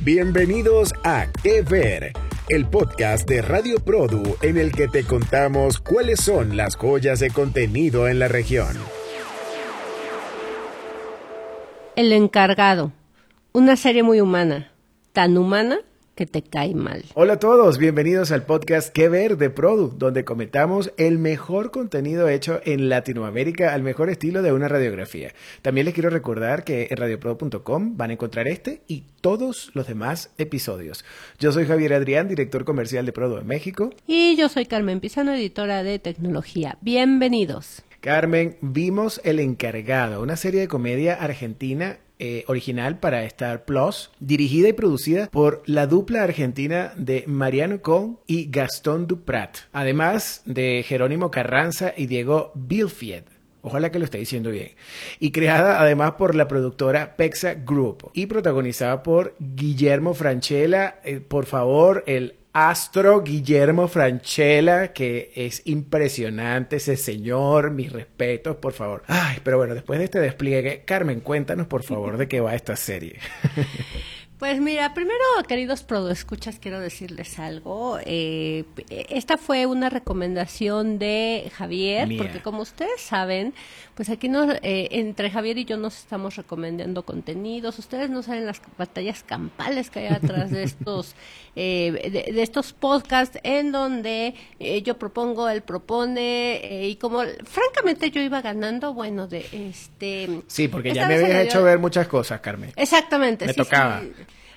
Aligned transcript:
Bienvenidos 0.00 0.92
a 1.02 1.28
Que 1.42 1.62
Ver, 1.62 2.12
el 2.50 2.66
podcast 2.66 3.26
de 3.26 3.40
Radio 3.40 3.76
Produ 3.80 4.36
en 4.42 4.58
el 4.58 4.72
que 4.72 4.86
te 4.86 5.04
contamos 5.04 5.80
cuáles 5.80 6.20
son 6.20 6.56
las 6.56 6.76
joyas 6.76 7.20
de 7.20 7.30
contenido 7.30 8.06
en 8.06 8.18
la 8.18 8.28
región. 8.28 8.76
El 11.96 12.12
encargado, 12.12 12.92
una 13.52 13.76
serie 13.76 14.02
muy 14.02 14.20
humana, 14.20 14.72
tan 15.12 15.38
humana 15.38 15.78
que 16.14 16.26
te 16.26 16.42
cae 16.42 16.74
mal. 16.74 17.04
Hola 17.14 17.34
a 17.34 17.38
todos, 17.38 17.78
bienvenidos 17.78 18.30
al 18.30 18.44
podcast 18.44 18.92
Que 18.92 19.08
Ver 19.08 19.36
de 19.36 19.50
Produ, 19.50 19.94
donde 19.96 20.24
comentamos 20.24 20.92
el 20.96 21.18
mejor 21.18 21.70
contenido 21.70 22.28
hecho 22.28 22.60
en 22.64 22.88
Latinoamérica 22.88 23.74
al 23.74 23.82
mejor 23.82 24.10
estilo 24.10 24.42
de 24.42 24.52
una 24.52 24.68
radiografía. 24.68 25.32
También 25.62 25.86
les 25.86 25.94
quiero 25.94 26.10
recordar 26.10 26.64
que 26.64 26.88
en 26.90 26.96
radioprodu.com 26.96 27.96
van 27.96 28.10
a 28.10 28.12
encontrar 28.12 28.48
este 28.48 28.82
y 28.86 29.04
todos 29.20 29.70
los 29.74 29.86
demás 29.86 30.30
episodios. 30.38 31.04
Yo 31.38 31.50
soy 31.52 31.66
Javier 31.66 31.94
Adrián, 31.94 32.28
director 32.28 32.64
comercial 32.64 33.06
de 33.06 33.12
Produ 33.12 33.38
en 33.38 33.46
México. 33.46 33.90
Y 34.06 34.36
yo 34.36 34.48
soy 34.48 34.66
Carmen 34.66 35.00
Pizano, 35.00 35.32
editora 35.32 35.82
de 35.82 35.98
tecnología. 35.98 36.78
Bienvenidos. 36.80 37.82
Carmen, 38.00 38.58
vimos 38.60 39.20
El 39.24 39.40
Encargado, 39.40 40.20
una 40.20 40.36
serie 40.36 40.60
de 40.60 40.68
comedia 40.68 41.14
argentina 41.14 41.98
eh, 42.18 42.44
original 42.46 42.98
para 42.98 43.24
Star 43.24 43.64
Plus, 43.64 44.10
dirigida 44.20 44.68
y 44.68 44.72
producida 44.72 45.28
por 45.30 45.62
la 45.66 45.86
dupla 45.86 46.22
argentina 46.22 46.92
de 46.96 47.24
Mariano 47.26 47.82
Con 47.82 48.20
y 48.26 48.50
Gastón 48.50 49.06
Duprat, 49.06 49.58
además 49.72 50.42
de 50.44 50.84
Jerónimo 50.86 51.30
Carranza 51.30 51.92
y 51.96 52.06
Diego 52.06 52.52
Bilfied. 52.54 53.24
Ojalá 53.62 53.90
que 53.90 53.98
lo 53.98 54.04
esté 54.04 54.18
diciendo 54.18 54.50
bien. 54.50 54.72
Y 55.18 55.30
creada 55.30 55.80
además 55.80 56.12
por 56.12 56.34
la 56.34 56.48
productora 56.48 57.16
Pexa 57.16 57.54
Group 57.54 58.10
y 58.12 58.26
protagonizada 58.26 59.02
por 59.02 59.34
Guillermo 59.38 60.12
Franchella. 60.12 61.00
Eh, 61.02 61.20
por 61.20 61.46
favor, 61.46 62.04
el 62.06 62.34
Astro 62.54 63.22
Guillermo 63.22 63.88
Franchella, 63.88 64.92
que 64.92 65.32
es 65.34 65.62
impresionante 65.64 66.76
ese 66.76 66.96
señor, 66.96 67.72
mis 67.72 67.92
respetos, 67.92 68.58
por 68.58 68.72
favor. 68.72 69.02
Ay, 69.08 69.38
pero 69.42 69.56
bueno, 69.56 69.74
después 69.74 69.98
de 69.98 70.04
este 70.04 70.20
despliegue, 70.20 70.84
Carmen, 70.84 71.18
cuéntanos 71.18 71.66
por 71.66 71.82
favor 71.82 72.16
de 72.16 72.28
qué 72.28 72.40
va 72.40 72.54
esta 72.54 72.76
serie. 72.76 73.18
Pues 74.44 74.60
mira, 74.60 74.92
primero, 74.92 75.24
queridos 75.48 75.86
escuchas, 76.10 76.58
quiero 76.60 76.78
decirles 76.78 77.38
algo. 77.38 77.98
Eh, 78.04 78.66
esta 79.08 79.38
fue 79.38 79.64
una 79.64 79.88
recomendación 79.88 80.98
de 80.98 81.50
Javier, 81.56 82.10
porque 82.18 82.42
como 82.42 82.60
ustedes 82.60 83.00
saben, 83.00 83.54
pues 83.94 84.10
aquí 84.10 84.28
nos, 84.28 84.52
eh, 84.56 84.88
entre 84.90 85.30
Javier 85.30 85.56
y 85.56 85.64
yo 85.64 85.78
nos 85.78 85.98
estamos 85.98 86.36
recomendando 86.36 87.06
contenidos. 87.06 87.78
Ustedes 87.78 88.10
no 88.10 88.22
saben 88.22 88.44
las 88.44 88.60
batallas 88.76 89.22
campales 89.22 89.88
que 89.88 90.00
hay 90.00 90.14
atrás 90.14 90.50
de 90.50 90.64
estos, 90.64 91.14
eh, 91.56 92.10
de, 92.12 92.42
estos 92.42 92.74
podcasts 92.74 93.38
en 93.44 93.72
donde 93.72 94.34
yo 94.84 94.98
propongo, 94.98 95.48
él 95.48 95.62
propone 95.62 96.82
y 96.82 96.96
como 96.96 97.22
francamente 97.44 98.10
yo 98.10 98.20
iba 98.20 98.42
ganando, 98.42 98.92
bueno, 98.92 99.26
de 99.26 99.46
este. 99.70 100.42
Sí, 100.48 100.68
porque 100.68 100.92
ya 100.92 101.08
me 101.08 101.14
habías 101.14 101.46
hecho 101.46 101.62
ver 101.62 101.78
muchas 101.78 102.08
cosas, 102.08 102.40
Carmen. 102.40 102.74
Exactamente. 102.76 103.46
Me 103.46 103.54
tocaba 103.54 104.02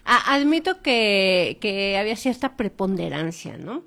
admito 0.07 0.81
que, 0.81 1.57
que 1.61 1.97
había 1.97 2.15
cierta 2.15 2.55
preponderancia, 2.55 3.57
¿no? 3.57 3.83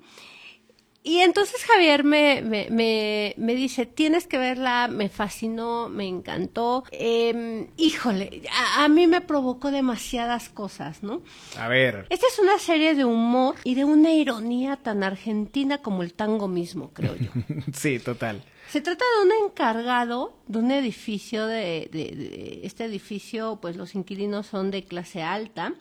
Y 1.03 1.19
entonces 1.19 1.63
Javier 1.63 2.03
me, 2.03 2.43
me, 2.43 3.33
me, 3.35 3.55
dice, 3.55 3.87
tienes 3.87 4.27
que 4.27 4.37
verla, 4.37 4.87
me 4.87 5.09
fascinó, 5.09 5.89
me 5.89 6.07
encantó. 6.07 6.83
Em, 6.91 7.69
híjole, 7.75 8.43
a, 8.77 8.87
mí 8.87 9.07
me 9.07 9.21
provocó 9.21 9.71
demasiadas 9.71 10.49
cosas, 10.49 11.01
¿no? 11.01 11.23
A 11.57 11.67
ver. 11.67 12.05
Esta 12.09 12.27
es 12.27 12.37
una 12.37 12.59
serie 12.59 12.93
de 12.93 13.05
humor 13.05 13.55
y 13.63 13.73
de 13.73 13.83
una 13.83 14.11
ironía 14.11 14.77
tan 14.77 15.03
argentina 15.03 15.79
como 15.79 16.03
el 16.03 16.13
tango 16.13 16.47
mismo, 16.47 16.91
creo 16.93 17.15
yo. 17.15 17.31
sí, 17.73 17.97
total. 17.97 18.43
Se 18.69 18.79
trata 18.79 19.03
de 19.17 19.25
un 19.25 19.49
encargado 19.49 20.37
de 20.47 20.59
un 20.59 20.69
edificio, 20.69 21.47
de, 21.47 21.89
de 21.91 22.61
este 22.63 22.85
edificio, 22.85 23.57
pues 23.59 23.75
los 23.75 23.95
inquilinos 23.95 24.45
son 24.45 24.69
de 24.69 24.85
clase 24.85 25.23
alta 25.23 25.73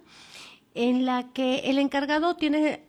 en 0.75 1.05
la 1.07 1.33
que 1.33 1.71
el 1.71 1.79
encargado 1.79 2.37
tiene 2.37 2.85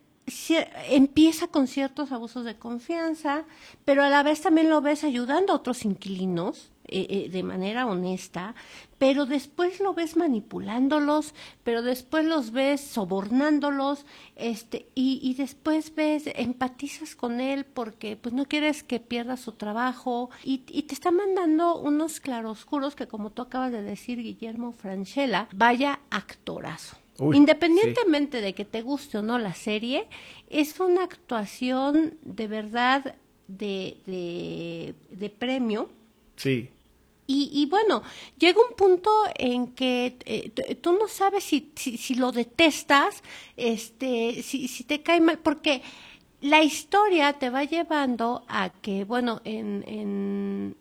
empieza 0.88 1.48
con 1.48 1.66
ciertos 1.66 2.12
abusos 2.12 2.44
de 2.44 2.56
confianza, 2.56 3.44
pero 3.84 4.04
a 4.04 4.08
la 4.08 4.22
vez 4.22 4.40
también 4.40 4.70
lo 4.70 4.80
ves 4.80 5.04
ayudando 5.04 5.52
a 5.52 5.56
otros 5.56 5.84
inquilinos 5.84 6.70
eh, 6.86 7.06
eh, 7.08 7.28
de 7.28 7.42
manera 7.42 7.86
honesta, 7.86 8.54
pero 8.98 9.26
después 9.26 9.80
lo 9.80 9.94
ves 9.94 10.16
manipulándolos, 10.16 11.34
pero 11.64 11.82
después 11.82 12.24
los 12.24 12.52
ves 12.52 12.80
sobornándolos, 12.80 14.06
este, 14.36 14.86
y, 14.94 15.18
y 15.22 15.34
después 15.34 15.94
ves, 15.94 16.24
empatizas 16.34 17.16
con 17.16 17.40
él 17.40 17.64
porque 17.64 18.16
pues 18.16 18.32
no 18.32 18.44
quieres 18.44 18.84
que 18.84 19.00
pierda 19.00 19.36
su 19.36 19.52
trabajo, 19.52 20.30
y, 20.44 20.62
y 20.68 20.82
te 20.84 20.94
está 20.94 21.10
mandando 21.10 21.80
unos 21.80 22.20
claroscuros 22.20 22.94
que 22.94 23.08
como 23.08 23.30
tú 23.30 23.42
acabas 23.42 23.72
de 23.72 23.82
decir, 23.82 24.22
Guillermo 24.22 24.72
Franchella, 24.72 25.48
vaya 25.52 26.00
actorazo. 26.10 27.01
Independientemente 27.32 28.40
de 28.40 28.54
que 28.54 28.64
te 28.64 28.82
guste 28.82 29.18
o 29.18 29.22
no 29.22 29.38
la 29.38 29.54
serie, 29.54 30.08
es 30.48 30.78
una 30.80 31.04
actuación 31.04 32.18
de 32.22 32.46
verdad 32.48 33.14
de, 33.48 34.94
de, 35.10 35.30
premio. 35.30 35.90
Sí. 36.36 36.68
Y, 37.34 37.64
bueno, 37.70 38.02
llega 38.36 38.60
un 38.68 38.76
punto 38.76 39.10
en 39.36 39.68
que 39.68 40.18
eh, 40.26 40.50
tú 40.82 40.92
no 40.92 41.08
sabes 41.08 41.44
si, 41.44 41.72
si, 41.76 42.14
lo 42.14 42.30
detestas, 42.30 43.22
este, 43.56 44.42
si, 44.42 44.68
si 44.68 44.84
te 44.84 45.02
cae 45.02 45.22
mal, 45.22 45.38
porque 45.38 45.80
la 46.42 46.62
historia 46.62 47.32
te 47.34 47.48
va 47.48 47.64
llevando 47.64 48.44
a 48.48 48.70
que, 48.70 49.04
bueno, 49.04 49.40
en, 49.44 49.82
en, 49.86 50.76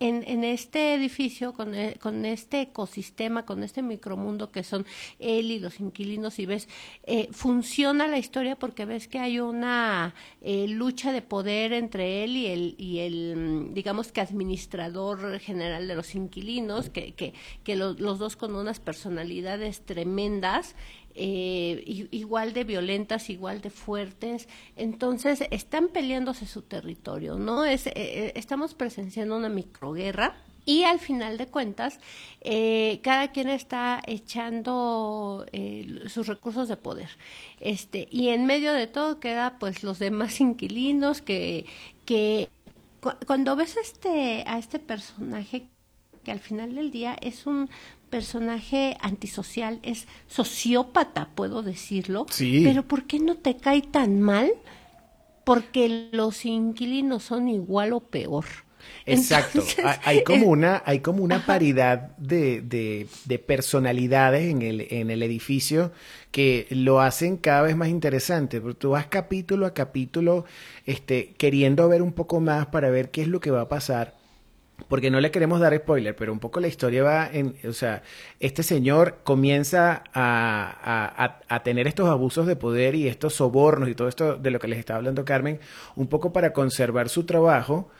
en, 0.00 0.24
en 0.26 0.44
este 0.44 0.94
edificio, 0.94 1.52
con, 1.52 1.74
eh, 1.74 1.96
con, 2.00 2.24
este 2.24 2.62
ecosistema, 2.62 3.44
con 3.44 3.62
este 3.62 3.82
micromundo 3.82 4.50
que 4.50 4.62
son 4.62 4.86
él 5.18 5.50
y 5.50 5.58
los 5.58 5.80
inquilinos, 5.80 6.38
y 6.38 6.46
ves, 6.46 6.68
eh, 7.04 7.28
funciona 7.32 8.06
la 8.06 8.18
historia 8.18 8.56
porque 8.56 8.84
ves 8.84 9.08
que 9.08 9.18
hay 9.18 9.40
una 9.40 10.14
eh, 10.40 10.68
lucha 10.68 11.12
de 11.12 11.22
poder 11.22 11.72
entre 11.72 12.24
él 12.24 12.36
y 12.36 12.46
el, 12.46 12.74
y 12.78 12.98
el, 13.00 13.36
mm, 13.36 13.74
digamos 13.74 14.12
que 14.12 14.20
administrador 14.20 15.38
general 15.40 15.88
de 15.88 15.94
los 15.94 16.14
inquilinos, 16.14 16.90
que, 16.90 17.12
que, 17.12 17.34
que 17.64 17.76
los, 17.76 18.00
los 18.00 18.18
dos 18.18 18.36
con 18.36 18.54
unas 18.54 18.80
personalidades 18.80 19.80
tremendas, 19.80 20.74
eh, 21.20 21.82
igual 22.12 22.52
de 22.52 22.64
violentas, 22.64 23.28
igual 23.28 23.60
de 23.60 23.70
fuertes. 23.70 24.48
Entonces, 24.76 25.42
están 25.50 25.88
peleándose 25.88 26.46
su 26.46 26.62
territorio, 26.62 27.36
¿no? 27.38 27.64
Es, 27.64 27.88
eh, 27.88 27.92
eh, 27.96 28.32
estamos 28.36 28.74
presenciando 28.74 29.36
una 29.36 29.48
microguerra. 29.48 30.36
Y 30.64 30.84
al 30.84 30.98
final 30.98 31.38
de 31.38 31.46
cuentas, 31.46 31.98
cada 33.02 33.32
quien 33.32 33.48
está 33.48 34.02
echando 34.06 35.46
sus 36.08 36.26
recursos 36.26 36.68
de 36.68 36.76
poder. 36.76 37.08
Este, 37.58 38.06
y 38.10 38.28
en 38.28 38.44
medio 38.44 38.74
de 38.74 38.86
todo 38.86 39.18
queda 39.18 39.58
pues 39.58 39.82
los 39.82 39.98
demás 39.98 40.40
inquilinos 40.42 41.22
que, 41.22 41.64
que 42.04 42.50
cuando 43.26 43.56
ves 43.56 43.78
este, 43.78 44.44
a 44.46 44.58
este 44.58 44.78
personaje 44.78 45.68
que 46.28 46.32
al 46.32 46.40
final 46.40 46.74
del 46.74 46.90
día 46.90 47.16
es 47.22 47.46
un 47.46 47.70
personaje 48.10 48.98
antisocial, 49.00 49.80
es 49.82 50.06
sociópata, 50.26 51.30
puedo 51.34 51.62
decirlo. 51.62 52.26
Sí. 52.28 52.60
Pero 52.64 52.82
¿por 52.82 53.04
qué 53.04 53.18
no 53.18 53.36
te 53.36 53.56
cae 53.56 53.80
tan 53.80 54.20
mal? 54.20 54.50
Porque 55.44 56.10
los 56.12 56.44
inquilinos 56.44 57.22
son 57.22 57.48
igual 57.48 57.94
o 57.94 58.00
peor. 58.00 58.44
Exacto. 59.06 59.64
hay 60.04 60.22
como 60.22 60.48
una, 60.48 60.82
hay 60.84 61.00
como 61.00 61.24
una 61.24 61.46
paridad 61.46 62.14
de, 62.18 62.60
de, 62.60 63.06
de, 63.24 63.38
personalidades 63.38 64.50
en 64.50 64.60
el, 64.60 64.86
en 64.90 65.10
el 65.10 65.22
edificio 65.22 65.92
que 66.30 66.66
lo 66.68 67.00
hacen 67.00 67.38
cada 67.38 67.62
vez 67.62 67.74
más 67.74 67.88
interesante. 67.88 68.60
Porque 68.60 68.78
tú 68.78 68.90
vas 68.90 69.06
capítulo 69.06 69.64
a 69.64 69.72
capítulo, 69.72 70.44
este, 70.84 71.32
queriendo 71.38 71.88
ver 71.88 72.02
un 72.02 72.12
poco 72.12 72.38
más 72.38 72.66
para 72.66 72.90
ver 72.90 73.10
qué 73.10 73.22
es 73.22 73.28
lo 73.28 73.40
que 73.40 73.50
va 73.50 73.62
a 73.62 73.68
pasar 73.70 74.17
porque 74.86 75.10
no 75.10 75.20
le 75.20 75.30
queremos 75.30 75.60
dar 75.60 75.76
spoiler, 75.76 76.14
pero 76.14 76.32
un 76.32 76.38
poco 76.38 76.60
la 76.60 76.68
historia 76.68 77.02
va 77.02 77.28
en, 77.30 77.56
o 77.68 77.72
sea, 77.72 78.02
este 78.38 78.62
señor 78.62 79.18
comienza 79.24 80.04
a, 80.14 81.10
a, 81.16 81.40
a, 81.48 81.62
tener 81.62 81.88
estos 81.88 82.08
abusos 82.08 82.46
de 82.46 82.54
poder 82.54 82.94
y 82.94 83.08
estos 83.08 83.34
sobornos 83.34 83.88
y 83.88 83.94
todo 83.94 84.08
esto 84.08 84.36
de 84.36 84.50
lo 84.50 84.60
que 84.60 84.68
les 84.68 84.78
estaba 84.78 84.98
hablando 84.98 85.24
Carmen, 85.24 85.58
un 85.96 86.06
poco 86.06 86.32
para 86.32 86.52
conservar 86.52 87.08
su 87.08 87.24
trabajo 87.24 87.90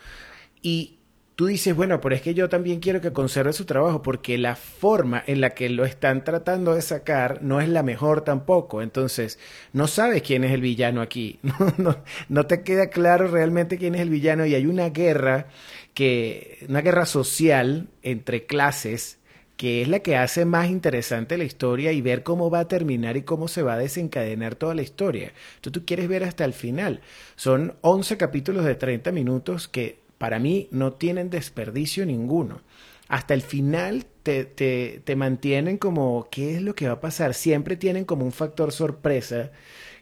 y 0.63 0.98
tú 1.39 1.47
dices, 1.47 1.77
bueno, 1.77 2.01
pero 2.01 2.17
es 2.17 2.21
que 2.21 2.35
yo 2.35 2.49
también 2.49 2.81
quiero 2.81 3.01
que 3.01 3.13
conserve 3.13 3.53
su 3.53 3.65
trabajo 3.65 4.03
porque 4.03 4.37
la 4.39 4.57
forma 4.57 5.23
en 5.25 5.41
la 5.41 5.51
que 5.51 5.69
lo 5.69 5.85
están 5.85 6.25
tratando 6.25 6.75
de 6.75 6.83
sacar 6.83 7.45
no 7.45 7.61
es 7.61 7.69
la 7.69 7.85
mejor 7.85 8.23
tampoco. 8.23 8.83
Entonces, 8.83 9.39
no 9.73 9.87
sabes 9.87 10.23
quién 10.23 10.43
es 10.43 10.51
el 10.51 10.63
villano 10.63 11.01
aquí. 11.01 11.39
No, 11.59 11.73
no, 11.79 11.97
no 12.29 12.47
te 12.47 12.65
queda 12.65 12.91
claro 12.91 13.29
realmente 13.29 13.79
quién 13.79 13.95
es 13.95 14.01
el 14.01 14.11
villano 14.11 14.47
y 14.47 14.57
hay 14.57 14.67
una 14.67 14.89
guerra 14.91 15.47
que, 15.95 16.67
una 16.69 16.81
guerra 16.81 17.07
social 17.07 17.87
entre 18.03 18.45
clases 18.45 19.21
que 19.57 19.83
es 19.83 19.89
la 19.89 20.01
que 20.01 20.17
hace 20.17 20.45
más 20.45 20.69
interesante 20.69 21.39
la 21.39 21.45
historia 21.45 21.93
y 21.93 22.01
ver 22.01 22.25
cómo 22.25 22.51
va 22.51 22.61
a 22.61 22.69
terminar 22.69 23.17
y 23.17 23.23
cómo 23.23 23.47
se 23.47 23.63
va 23.63 23.75
a 23.75 23.79
desencadenar 23.79 24.57
toda 24.57 24.75
la 24.75 24.83
historia. 24.83 25.33
Entonces 25.55 25.73
tú 25.73 25.87
quieres 25.87 26.09
ver 26.09 26.25
hasta 26.25 26.45
el 26.45 26.53
final. 26.53 27.01
Son 27.37 27.77
11 27.83 28.17
capítulos 28.17 28.65
de 28.65 28.75
30 28.75 29.13
minutos 29.13 29.69
que 29.69 30.08
para 30.19 30.39
mí 30.39 30.69
no 30.71 30.93
tienen 30.93 31.31
desperdicio 31.31 32.05
ninguno. 32.05 32.61
Hasta 33.09 33.35
el 33.35 33.43
final 33.43 34.05
te, 34.23 34.45
te, 34.45 35.01
te 35.05 35.17
mantienen 35.17 35.79
como, 35.79 36.29
¿qué 36.31 36.57
es 36.57 36.63
lo 36.63 36.75
que 36.75 36.87
va 36.87 36.95
a 36.95 37.01
pasar? 37.01 37.33
Siempre 37.33 37.77
tienen 37.77 38.05
como 38.05 38.25
un 38.25 38.33
factor 38.33 38.73
sorpresa 38.73 39.51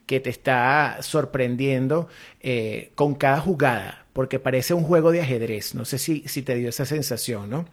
que 0.07 0.21
te 0.21 0.31
está 0.31 0.99
sorprendiendo 1.03 2.09
eh, 2.41 2.93
con 2.95 3.15
cada 3.15 3.41
jugada, 3.41 4.07
porque 4.13 4.39
parece 4.39 4.75
un 4.75 4.83
juego 4.83 5.13
de 5.13 5.21
ajedrez. 5.21 5.75
No 5.75 5.85
sé 5.85 5.99
si, 5.99 6.23
si 6.27 6.43
te 6.43 6.55
dio 6.55 6.69
esa 6.69 6.87
sensación, 6.87 7.51
¿no? 7.51 7.67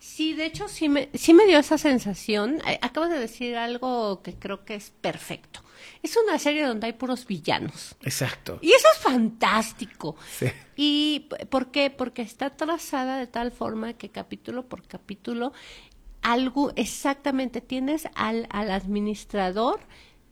Sí, 0.00 0.32
de 0.32 0.46
hecho 0.46 0.66
sí 0.66 0.88
me, 0.88 1.10
sí 1.14 1.34
me 1.34 1.46
dio 1.46 1.58
esa 1.58 1.78
sensación. 1.78 2.60
Eh, 2.66 2.78
acabas 2.80 3.10
de 3.10 3.18
decir 3.18 3.56
algo 3.56 4.22
que 4.22 4.34
creo 4.34 4.64
que 4.64 4.74
es 4.74 4.90
perfecto. 4.90 5.60
Es 6.02 6.16
una 6.16 6.38
serie 6.38 6.64
donde 6.64 6.86
hay 6.86 6.94
puros 6.94 7.26
villanos. 7.26 7.94
Exacto. 8.02 8.58
Y 8.62 8.72
eso 8.72 8.88
es 8.94 9.00
fantástico. 9.00 10.16
Sí. 10.38 10.46
¿Y 10.74 11.28
por 11.50 11.70
qué? 11.70 11.90
Porque 11.90 12.22
está 12.22 12.56
trazada 12.56 13.18
de 13.18 13.26
tal 13.26 13.52
forma 13.52 13.92
que 13.92 14.08
capítulo 14.08 14.66
por 14.66 14.86
capítulo 14.86 15.52
algo 16.22 16.72
exactamente 16.76 17.60
tienes 17.60 18.08
al, 18.14 18.46
al 18.50 18.70
administrador 18.70 19.80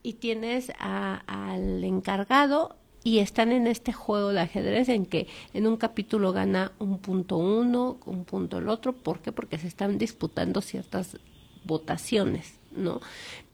y 0.03 0.15
tienes 0.15 0.73
al 0.79 1.85
encargado 1.85 2.78
y 3.05 3.21
están 3.21 3.53
en 3.53 3.67
este 3.67 3.93
juego 3.93 4.33
de 4.33 4.41
ajedrez 4.41 4.89
en 4.89 5.07
que 5.07 5.27
en 5.55 5.67
un 5.67 5.77
capítulo 5.77 6.33
gana 6.33 6.73
un 6.79 6.99
punto 6.99 7.37
uno, 7.37 7.99
un 8.07 8.25
punto 8.25 8.59
el 8.59 8.69
otro. 8.69 8.93
¿Por 8.93 9.21
qué? 9.21 9.33
Porque 9.33 9.59
se 9.59 9.69
están 9.69 9.99
disputando 9.99 10.61
ciertas 10.61 11.17
votaciones, 11.65 12.55
¿no? 12.75 13.01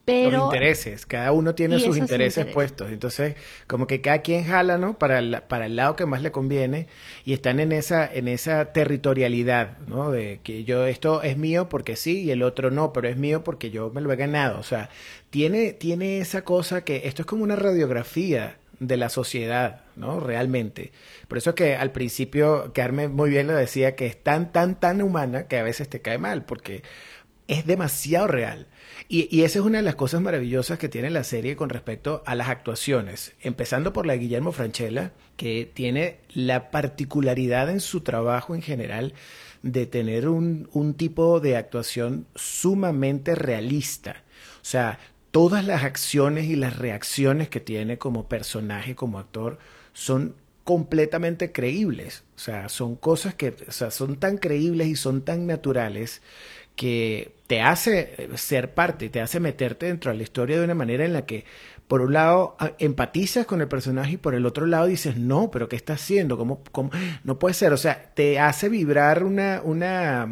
Pero, 0.05 0.37
los 0.37 0.55
intereses, 0.55 1.07
cada 1.07 1.33
uno 1.33 1.55
tiene 1.55 1.81
sus 1.81 1.97
intereses, 1.97 2.45
puestos, 2.45 2.91
entonces 2.91 3.37
como 3.67 3.87
que 3.87 4.03
cada 4.03 4.21
quien 4.21 4.45
jala, 4.45 4.77
¿no? 4.77 4.99
Para 4.99 5.19
el, 5.19 5.41
para 5.49 5.65
el 5.65 5.77
lado 5.77 5.97
que 5.97 6.05
más 6.05 6.21
le 6.21 6.31
conviene 6.31 6.89
y 7.25 7.33
están 7.33 7.59
en 7.59 7.73
esa 7.73 8.07
en 8.13 8.29
esa 8.29 8.73
territorialidad, 8.75 9.79
¿no? 9.87 10.11
De 10.11 10.41
que 10.43 10.65
yo 10.65 10.85
esto 10.87 11.23
es 11.23 11.39
mío 11.39 11.71
porque 11.71 11.97
sí 11.97 12.21
y 12.23 12.31
el 12.33 12.43
otro 12.43 12.71
no, 12.71 12.93
pero 12.93 13.09
es 13.09 13.17
mío 13.17 13.45
porque 13.45 13.71
yo 13.71 13.91
me 13.95 14.03
lo 14.03 14.13
he 14.13 14.17
ganado, 14.17 14.59
o 14.61 14.63
sea, 14.63 14.91
tiene 15.31 15.73
tiene 15.73 16.19
esa 16.19 16.45
cosa 16.45 16.85
que 16.85 17.03
esto 17.09 17.23
es 17.23 17.27
como 17.27 17.43
una 17.43 17.57
radiografía 17.57 18.59
de 18.81 18.97
la 18.97 19.09
sociedad, 19.09 19.83
¿no? 19.97 20.21
Realmente. 20.21 20.93
Por 21.29 21.39
eso 21.39 21.51
es 21.51 21.57
que 21.57 21.77
al 21.77 21.93
principio 21.93 22.73
Carmen 22.75 23.13
muy 23.13 23.31
bien 23.31 23.47
lo 23.47 23.55
decía 23.55 23.97
que 23.97 24.07
es 24.07 24.23
tan 24.23 24.53
tan 24.53 24.79
tan 24.81 25.03
humana 25.03 25.47
que 25.47 25.59
a 25.59 25.63
veces 25.63 25.89
te 25.89 26.01
cae 26.01 26.19
mal 26.19 26.45
porque 26.45 26.83
es 27.49 27.67
demasiado 27.67 28.27
real. 28.27 28.67
Y, 29.09 29.43
esa 29.43 29.59
es 29.59 29.65
una 29.65 29.79
de 29.79 29.85
las 29.85 29.97
cosas 29.97 30.23
maravillosas 30.23 30.79
que 30.79 30.89
tiene 30.89 31.11
la 31.11 31.25
serie 31.25 31.57
con 31.57 31.69
respecto 31.69 32.23
a 32.27 32.35
las 32.35 32.49
actuaciones, 32.49 33.35
empezando 33.43 33.93
por 33.93 34.07
la 34.07 34.17
Guillermo 34.17 34.51
Franchella, 34.51 35.13
que 35.37 35.71
tiene 35.73 36.21
la 36.33 36.71
particularidad 36.71 37.69
en 37.69 37.81
su 37.81 38.01
trabajo 38.01 38.55
en 38.55 38.63
general 38.63 39.13
de 39.63 39.87
tener 39.87 40.29
un, 40.29 40.69
un 40.73 40.95
tipo 40.95 41.41
de 41.41 41.57
actuación 41.57 42.27
sumamente 42.35 43.35
realista. 43.35 44.23
O 44.57 44.65
sea, 44.65 44.99
todas 45.35 45.67
las 45.67 45.83
acciones 45.83 46.45
y 46.45 46.55
las 46.55 46.79
reacciones 46.79 47.49
que 47.49 47.59
tiene 47.59 47.99
como 47.99 48.29
personaje, 48.29 48.95
como 48.95 49.19
actor, 49.19 49.59
son 49.93 50.37
completamente 50.63 51.51
creíbles. 51.51 52.23
O 52.37 52.39
sea, 52.39 52.69
son 52.69 52.95
cosas 52.95 53.35
que 53.35 53.49
o 53.67 53.73
sea, 53.73 53.91
son 53.91 54.15
tan 54.21 54.39
creíbles 54.39 54.87
y 54.87 54.95
son 54.95 55.23
tan 55.23 55.49
naturales 55.49 56.23
que 56.77 57.35
te 57.49 57.61
hace 57.61 58.29
ser 58.37 58.75
parte, 58.75 59.09
te 59.09 59.21
hace 59.21 59.41
meterte 59.41 59.87
dentro 59.87 60.13
de 60.13 60.19
la 60.19 60.23
historia 60.23 60.57
de 60.57 60.65
una 60.67 60.75
manera 60.77 61.05
en 61.05 61.13
la 61.13 61.27
que, 61.27 61.45
por 61.89 62.01
un 62.01 62.13
lado, 62.13 62.57
empatizas 62.79 63.45
con 63.45 63.61
el 63.61 63.67
personaje 63.67 64.13
y 64.13 64.17
por 64.19 64.37
el 64.37 64.47
otro 64.47 64.67
lado 64.67 64.87
dices, 64.87 65.17
no, 65.17 65.51
pero 65.51 65.69
¿qué 65.69 65.75
está 65.75 65.95
haciendo? 65.95 66.39
¿Cómo, 66.39 66.63
cómo? 66.71 66.91
No 67.25 67.41
puede 67.41 67.55
ser. 67.55 67.73
O 67.73 67.77
sea, 67.77 68.13
te 68.15 68.39
hace 68.39 68.69
vibrar 68.69 69.25
una, 69.25 69.63
una, 69.65 70.29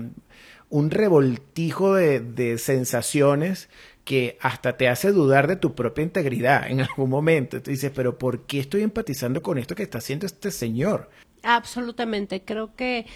un 0.70 0.90
revoltijo 0.92 1.94
de, 1.94 2.20
de 2.20 2.58
sensaciones 2.58 3.68
que 4.04 4.36
hasta 4.40 4.76
te 4.76 4.88
hace 4.88 5.12
dudar 5.12 5.46
de 5.46 5.56
tu 5.56 5.74
propia 5.74 6.02
integridad 6.02 6.70
en 6.70 6.80
algún 6.80 7.10
momento. 7.10 7.62
Tú 7.62 7.70
dices, 7.70 7.92
pero 7.94 8.18
¿por 8.18 8.46
qué 8.46 8.60
estoy 8.60 8.82
empatizando 8.82 9.42
con 9.42 9.58
esto 9.58 9.74
que 9.74 9.82
está 9.84 9.98
haciendo 9.98 10.26
este 10.26 10.50
señor? 10.50 11.10
Absolutamente. 11.42 12.42
Creo 12.44 12.74
que 12.74 13.06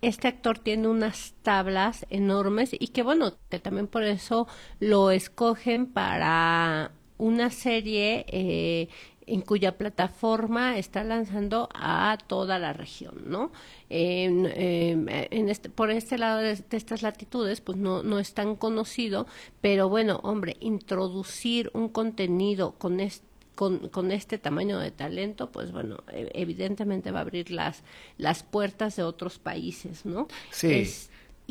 este 0.00 0.28
actor 0.28 0.58
tiene 0.58 0.88
unas 0.88 1.34
tablas 1.42 2.06
enormes 2.10 2.70
y 2.72 2.88
que 2.88 3.02
bueno, 3.02 3.38
que 3.48 3.60
también 3.60 3.86
por 3.86 4.02
eso 4.02 4.48
lo 4.80 5.10
escogen 5.10 5.86
para 5.86 6.92
una 7.18 7.50
serie 7.50 8.24
eh, 8.28 8.88
en 9.26 9.40
cuya 9.42 9.78
plataforma 9.78 10.78
está 10.78 11.04
lanzando 11.04 11.68
a 11.74 12.18
toda 12.26 12.58
la 12.58 12.72
región, 12.72 13.22
¿no? 13.26 13.52
en 13.88 15.48
este, 15.48 15.68
por 15.68 15.90
este 15.90 16.16
lado 16.18 16.38
de, 16.38 16.56
de, 16.56 16.76
estas 16.76 17.02
latitudes, 17.02 17.60
pues 17.60 17.76
no, 17.76 18.02
no 18.02 18.18
es 18.18 18.32
tan 18.32 18.56
conocido, 18.56 19.26
pero 19.60 19.88
bueno, 19.88 20.20
hombre, 20.22 20.56
introducir 20.60 21.70
un 21.74 21.88
contenido 21.88 22.72
con 22.72 23.00
este 23.00 23.32
con, 23.54 23.88
con, 23.88 24.12
este 24.12 24.38
tamaño 24.38 24.78
de 24.78 24.90
talento, 24.90 25.52
pues 25.52 25.72
bueno, 25.72 25.98
e, 26.10 26.30
evidentemente 26.34 27.10
va 27.10 27.18
a 27.18 27.22
abrir 27.22 27.50
las, 27.50 27.82
las 28.16 28.42
puertas 28.42 28.96
de 28.96 29.02
otros 29.02 29.38
países, 29.38 30.06
¿no? 30.06 30.26
Sí. 30.50 30.86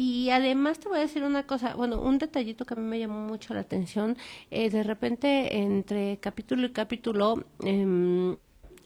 Y 0.02 0.32
además 0.32 0.80
te 0.80 0.90
voy 0.90 0.98
a 0.98 1.02
decir 1.02 1.22
una 1.22 1.46
cosa, 1.46 1.76
bueno, 1.76 2.02
un 2.02 2.18
detallito 2.18 2.66
que 2.66 2.74
a 2.74 2.78
mí 2.78 2.82
me 2.82 2.98
llamó 2.98 3.20
mucho 3.20 3.54
la 3.54 3.60
atención, 3.60 4.18
eh, 4.50 4.72
de 4.72 4.82
repente 4.82 5.58
entre 5.58 6.18
capítulo 6.18 6.66
y 6.66 6.72
capítulo 6.72 7.46
eh, 7.64 8.36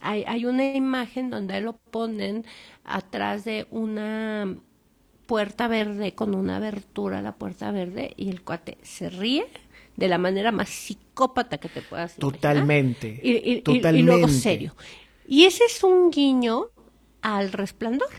hay, 0.01 0.25
hay 0.27 0.45
una 0.45 0.75
imagen 0.75 1.29
donde 1.29 1.61
lo 1.61 1.77
ponen 1.77 2.45
atrás 2.83 3.45
de 3.45 3.65
una 3.71 4.57
puerta 5.25 5.69
verde 5.69 6.13
con 6.15 6.35
una 6.35 6.57
abertura 6.57 7.19
a 7.19 7.21
la 7.21 7.35
puerta 7.35 7.71
verde 7.71 8.13
y 8.17 8.27
el 8.27 8.41
cuate 8.41 8.77
se 8.81 9.09
ríe 9.09 9.47
de 9.95 10.09
la 10.09 10.17
manera 10.17 10.51
más 10.51 10.67
psicópata 10.67 11.59
que 11.59 11.69
te 11.69 11.81
puedas 11.81 12.17
Totalmente. 12.17 13.21
Y, 13.23 13.61
totalmente. 13.61 13.99
Y, 13.99 14.03
luego 14.03 14.27
serio. 14.27 14.75
Y 15.25 15.45
ese 15.45 15.63
es 15.63 15.81
un 15.81 16.11
guiño 16.11 16.71
al 17.21 17.53
resplandor. 17.53 18.09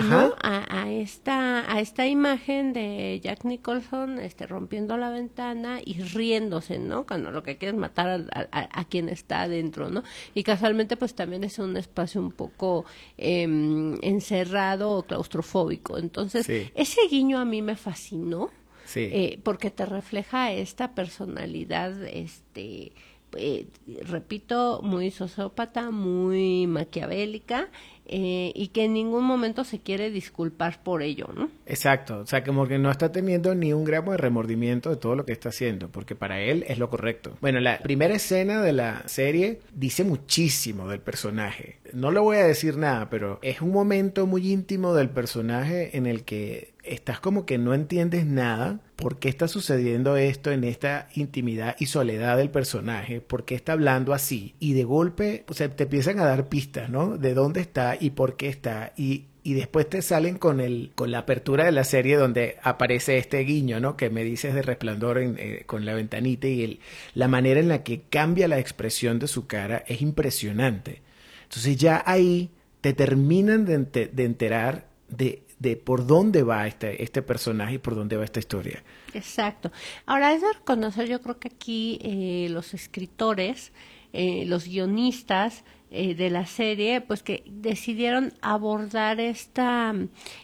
¿No? 0.00 0.34
A, 0.42 0.90
esta, 0.90 1.72
a 1.72 1.80
esta 1.80 2.06
imagen 2.06 2.72
de 2.72 3.20
Jack 3.22 3.44
Nicholson 3.44 4.18
este, 4.18 4.46
rompiendo 4.46 4.96
la 4.96 5.10
ventana 5.10 5.80
y 5.84 6.02
riéndose, 6.02 6.78
¿no? 6.78 7.06
Cuando 7.06 7.30
lo 7.30 7.42
que 7.42 7.56
quiere 7.58 7.74
es 7.74 7.80
matar 7.80 8.26
a, 8.32 8.84
quien 8.84 9.08
está 9.08 9.42
adentro, 9.42 9.90
¿no? 9.90 10.02
Y 10.34 10.42
casualmente 10.42 10.96
pues 10.96 11.14
también 11.14 11.44
es 11.44 11.58
un 11.58 11.76
espacio 11.76 12.20
un 12.20 12.32
poco 12.32 12.84
em, 13.16 13.98
encerrado 14.02 14.90
o 14.90 15.02
claustrofóbico. 15.02 15.98
Entonces, 15.98 16.48
ese 16.48 17.00
guiño 17.10 17.38
a 17.38 17.44
mí 17.44 17.62
me 17.62 17.76
fascinó. 17.76 18.50
Eh, 18.94 19.40
porque 19.42 19.70
te 19.70 19.86
refleja 19.86 20.52
esta 20.52 20.94
personalidad, 20.94 22.02
este, 22.04 22.92
eh, 23.36 23.66
repito, 24.04 24.80
muy 24.82 25.10
sociópata, 25.10 25.90
muy 25.90 26.66
maquiavélica, 26.66 27.68
eh, 28.06 28.52
y 28.54 28.68
que 28.68 28.84
en 28.84 28.94
ningún 28.94 29.24
momento 29.24 29.64
se 29.64 29.80
quiere 29.80 30.10
disculpar 30.10 30.82
por 30.82 31.02
ello, 31.02 31.28
¿no? 31.34 31.48
Exacto, 31.66 32.18
o 32.18 32.26
sea, 32.26 32.42
como 32.42 32.66
que 32.66 32.78
no 32.78 32.90
está 32.90 33.12
teniendo 33.12 33.54
ni 33.54 33.72
un 33.72 33.84
gramo 33.84 34.10
de 34.10 34.18
remordimiento 34.18 34.90
de 34.90 34.96
todo 34.96 35.14
lo 35.14 35.24
que 35.24 35.32
está 35.32 35.50
haciendo, 35.50 35.88
porque 35.88 36.16
para 36.16 36.40
él 36.40 36.64
es 36.68 36.78
lo 36.78 36.90
correcto. 36.90 37.36
Bueno, 37.40 37.60
la 37.60 37.78
primera 37.78 38.14
escena 38.14 38.60
de 38.60 38.72
la 38.72 39.02
serie 39.06 39.60
dice 39.72 40.02
muchísimo 40.02 40.88
del 40.88 41.00
personaje. 41.00 41.78
No 41.92 42.10
le 42.10 42.20
voy 42.20 42.38
a 42.38 42.44
decir 42.44 42.76
nada, 42.76 43.08
pero 43.08 43.38
es 43.40 43.62
un 43.62 43.70
momento 43.70 44.26
muy 44.26 44.52
íntimo 44.52 44.94
del 44.94 45.08
personaje 45.08 45.96
en 45.96 46.06
el 46.06 46.24
que 46.24 46.71
estás 46.82 47.20
como 47.20 47.46
que 47.46 47.58
no 47.58 47.74
entiendes 47.74 48.26
nada, 48.26 48.80
por 48.96 49.18
qué 49.18 49.28
está 49.28 49.48
sucediendo 49.48 50.16
esto 50.16 50.50
en 50.50 50.64
esta 50.64 51.08
intimidad 51.14 51.76
y 51.78 51.86
soledad 51.86 52.36
del 52.36 52.50
personaje, 52.50 53.20
por 53.20 53.44
qué 53.44 53.54
está 53.54 53.72
hablando 53.72 54.12
así, 54.12 54.54
y 54.58 54.72
de 54.74 54.84
golpe, 54.84 55.44
o 55.48 55.54
sea, 55.54 55.68
te 55.68 55.84
empiezan 55.84 56.18
a 56.18 56.24
dar 56.24 56.48
pistas, 56.48 56.90
¿no? 56.90 57.18
De 57.18 57.34
dónde 57.34 57.60
está 57.60 57.96
y 57.98 58.10
por 58.10 58.36
qué 58.36 58.48
está, 58.48 58.92
y, 58.96 59.26
y 59.44 59.54
después 59.54 59.88
te 59.88 60.02
salen 60.02 60.38
con 60.38 60.60
el 60.60 60.92
con 60.94 61.10
la 61.10 61.18
apertura 61.18 61.64
de 61.64 61.72
la 61.72 61.84
serie 61.84 62.16
donde 62.16 62.58
aparece 62.62 63.18
este 63.18 63.40
guiño, 63.40 63.80
¿no? 63.80 63.96
Que 63.96 64.10
me 64.10 64.24
dices 64.24 64.54
de 64.54 64.62
resplandor 64.62 65.18
eh, 65.18 65.64
con 65.66 65.84
la 65.84 65.94
ventanita 65.94 66.46
y 66.46 66.62
el, 66.62 66.80
la 67.14 67.28
manera 67.28 67.60
en 67.60 67.68
la 67.68 67.82
que 67.82 68.02
cambia 68.02 68.48
la 68.48 68.58
expresión 68.58 69.18
de 69.18 69.28
su 69.28 69.46
cara 69.46 69.84
es 69.86 70.00
impresionante. 70.00 71.02
Entonces 71.44 71.76
ya 71.76 72.02
ahí 72.06 72.50
te 72.80 72.92
terminan 72.92 73.64
de, 73.64 73.78
de 74.12 74.24
enterar 74.24 74.86
de, 75.08 75.42
de 75.62 75.76
por 75.76 76.06
dónde 76.06 76.42
va 76.42 76.66
este, 76.66 77.02
este 77.02 77.22
personaje 77.22 77.74
y 77.74 77.78
por 77.78 77.94
dónde 77.94 78.16
va 78.16 78.24
esta 78.24 78.40
historia. 78.40 78.82
Exacto. 79.14 79.70
Ahora 80.06 80.34
es 80.34 80.42
de 80.42 80.52
reconocer, 80.52 81.08
yo 81.08 81.20
creo 81.22 81.38
que 81.38 81.48
aquí 81.48 82.00
eh, 82.02 82.48
los 82.50 82.74
escritores, 82.74 83.72
eh, 84.12 84.44
los 84.46 84.66
guionistas, 84.66 85.64
eh, 85.94 86.14
de 86.14 86.30
la 86.30 86.46
serie, 86.46 87.02
pues 87.02 87.22
que 87.22 87.42
decidieron 87.46 88.32
abordar 88.40 89.20
esta, 89.20 89.94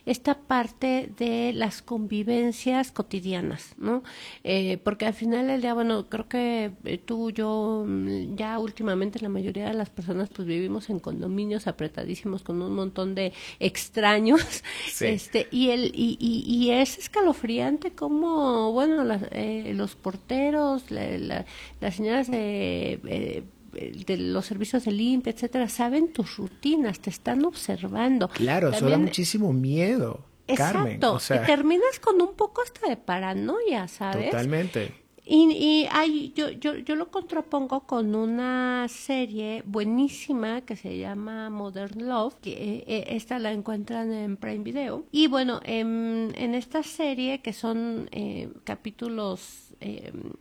esta 0.05 0.35
parte 0.43 1.11
de 1.17 1.55
las 1.55 1.81
convivencias 1.81 2.93
cotidianas, 2.93 3.75
¿no? 3.79 4.03
Eh, 4.45 4.77
porque 4.85 5.07
al 5.07 5.15
final 5.15 5.47
del 5.47 5.63
día, 5.63 5.73
bueno, 5.73 6.11
creo 6.11 6.29
que 6.29 6.73
eh, 6.85 6.99
tú, 6.99 7.31
yo, 7.31 7.83
mm, 7.89 8.37
ya 8.37 8.59
últimamente 8.59 9.21
la 9.21 9.31
mayoría 9.31 9.69
de 9.69 9.73
las 9.73 9.89
personas 9.89 10.29
pues 10.29 10.47
vivimos 10.47 10.91
en 10.91 10.99
condominios 11.01 11.67
apretadísimos 11.67 12.43
con 12.43 12.61
un 12.61 12.75
montón 12.75 13.15
de 13.15 13.33
extraños, 13.59 14.63
este, 15.01 15.49
y 15.51 15.71
el, 15.71 15.93
y, 15.95 16.19
y, 16.21 16.73
es 16.73 16.99
escalofriante 16.99 17.93
como, 17.93 18.73
bueno, 18.73 19.03
los 19.03 19.95
porteros, 19.97 20.91
las 20.91 21.95
señoras 21.95 22.31
de 22.31 23.45
de 23.73 24.17
los 24.17 24.47
servicios 24.47 24.85
de 24.85 24.93
limpia, 24.93 25.33
etcétera, 25.33 25.69
saben 25.69 26.13
tus 26.13 26.37
rutinas, 26.37 27.01
te 27.01 27.11
están 27.11 27.45
observando. 27.45 28.29
Claro, 28.29 28.71
eso 28.71 28.89
da 28.89 28.99
muchísimo 28.99 29.53
miedo. 29.53 30.25
Exacto. 30.47 31.19
y 31.31 31.47
terminas 31.47 32.01
con 32.01 32.21
un 32.23 32.35
poco 32.35 32.63
hasta 32.63 32.89
de 32.89 32.97
paranoia, 32.97 33.87
¿sabes? 33.87 34.31
Totalmente. 34.31 34.95
Y, 35.31 35.53
y 35.53 35.89
hay, 35.91 36.33
yo, 36.35 36.49
yo, 36.53 36.77
yo 36.77 36.97
lo 36.97 37.11
contrapongo 37.11 37.81
con 37.81 38.15
una 38.15 38.87
serie 38.89 39.63
buenísima 39.67 40.63
que 40.63 40.75
se 40.75 40.97
llama 40.97 41.51
Modern 41.51 42.09
Love, 42.09 42.37
que 42.41 42.53
eh, 42.53 42.85
eh, 42.87 43.05
esta 43.09 43.39
la 43.39 43.53
encuentran 43.53 44.11
en 44.11 44.39
Prime 44.39 44.65
Video. 44.65 45.05
Y 45.13 45.27
bueno, 45.27 45.61
en, 45.65 46.33
en 46.35 46.55
esta 46.55 46.83
serie, 46.83 47.43
que 47.43 47.53
son 47.53 48.09
eh, 48.11 48.49
capítulos 48.65 49.67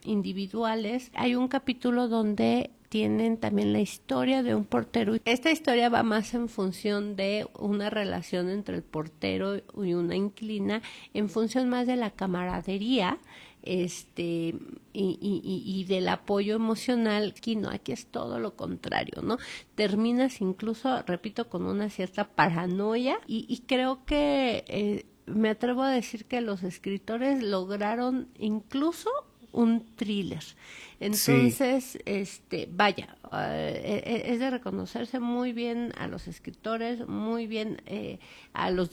individuales, 0.03 1.11
hay 1.13 1.35
un 1.35 1.47
capítulo 1.47 2.07
donde 2.07 2.71
tienen 2.89 3.37
también 3.37 3.73
la 3.73 3.79
historia 3.79 4.43
de 4.43 4.55
un 4.55 4.65
portero. 4.65 5.15
Esta 5.25 5.51
historia 5.51 5.89
va 5.89 6.03
más 6.03 6.33
en 6.33 6.49
función 6.49 7.15
de 7.15 7.47
una 7.57 7.89
relación 7.89 8.49
entre 8.49 8.75
el 8.75 8.83
portero 8.83 9.57
y 9.57 9.93
una 9.93 10.15
inquilina, 10.15 10.81
en 11.13 11.29
función 11.29 11.69
más 11.69 11.87
de 11.87 11.95
la 11.95 12.11
camaradería 12.11 13.19
este 13.63 14.55
y, 14.93 15.85
del 15.87 16.07
apoyo 16.07 16.55
emocional 16.55 17.33
aquí 17.35 17.55
no 17.55 17.69
aquí 17.69 17.91
es 17.91 18.07
todo 18.07 18.39
lo 18.39 18.55
contrario 18.55 19.21
no 19.21 19.37
terminas 19.75 20.41
incluso 20.41 21.01
repito 21.03 21.49
con 21.49 21.65
una 21.65 21.89
cierta 21.89 22.29
paranoia 22.29 23.19
y, 23.27 23.45
y 23.49 23.59
creo 23.67 24.05
que 24.05 24.63
eh, 24.67 25.05
me 25.25 25.49
atrevo 25.49 25.83
a 25.83 25.91
decir 25.91 26.25
que 26.25 26.41
los 26.41 26.63
escritores 26.63 27.43
lograron 27.43 28.29
incluso 28.39 29.09
un 29.51 29.85
thriller 29.95 30.43
entonces, 30.99 31.99
este, 32.05 32.67
vaya, 32.71 33.15
eh, 33.31 34.23
es 34.25 34.39
de 34.39 34.49
reconocerse 34.49 35.19
muy 35.19 35.53
bien 35.53 35.93
a 35.97 36.07
los 36.07 36.27
escritores, 36.27 37.07
muy 37.07 37.45
bien 37.45 37.81
eh, 37.85 38.17
a 38.53 38.71
los 38.71 38.89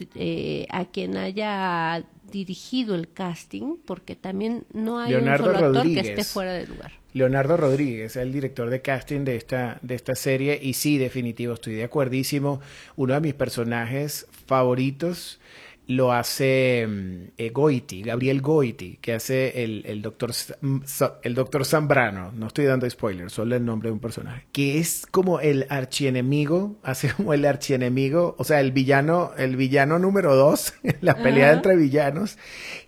a 0.69 0.85
quien 0.87 1.17
haya 1.17 2.05
dirigido 2.31 2.95
el 2.95 3.11
casting, 3.11 3.77
porque 3.87 4.17
también 4.17 4.65
no 4.75 4.99
hay 4.99 5.15
un 5.15 5.37
solo 5.39 5.57
actor 5.57 5.83
que 5.83 6.01
esté 6.01 6.25
fuera 6.25 6.53
de 6.53 6.67
lugar. 6.67 6.93
Leonardo 7.15 7.57
Rodríguez, 7.57 8.17
el 8.17 8.33
director 8.33 8.69
de 8.69 8.83
casting 8.83 9.21
de 9.21 9.37
esta, 9.37 9.79
de 9.81 9.95
esta 9.95 10.15
serie, 10.15 10.59
y 10.61 10.75
sí, 10.75 10.99
definitivo, 10.99 11.55
estoy 11.55 11.75
de 11.75 11.85
acuerdísimo. 11.85 12.61
Uno 12.97 13.15
de 13.15 13.21
mis 13.21 13.35
personajes 13.35 14.27
favoritos 14.47 15.41
lo 15.87 16.13
hace 16.13 16.87
mm, 16.89 17.33
eh, 17.37 17.51
Goiti, 17.51 18.03
Gabriel 18.03 18.41
Goiti, 18.41 18.99
que 19.01 19.15
hace 19.15 19.65
el, 19.65 19.83
el, 19.87 20.03
doctor, 20.03 20.33
mm, 20.61 20.79
el 21.23 21.35
doctor 21.35 21.65
Zambrano, 21.65 22.33
no 22.33 22.47
estoy 22.47 22.65
dando 22.65 22.89
spoilers, 22.89 23.33
solo 23.33 23.57
el 23.57 23.65
nombre 23.65 23.89
de 23.89 23.93
un 23.93 24.01
personaje, 24.01 24.47
que 24.53 24.79
es 24.79 25.07
como 25.11 25.41
el 25.41 25.67
archienemigo, 25.69 26.77
hace 26.83 27.13
como 27.13 27.35
el 27.35 27.45
archienemigo, 27.45 28.35
o 28.39 28.45
sea, 28.45 28.61
el 28.61 28.73
villano, 28.73 29.33
el 29.37 29.57
villano 29.57 29.99
número 29.99 30.35
dos, 30.35 30.75
la 31.01 31.17
pelea 31.17 31.53
entre 31.53 31.77
villanos, 31.77 32.39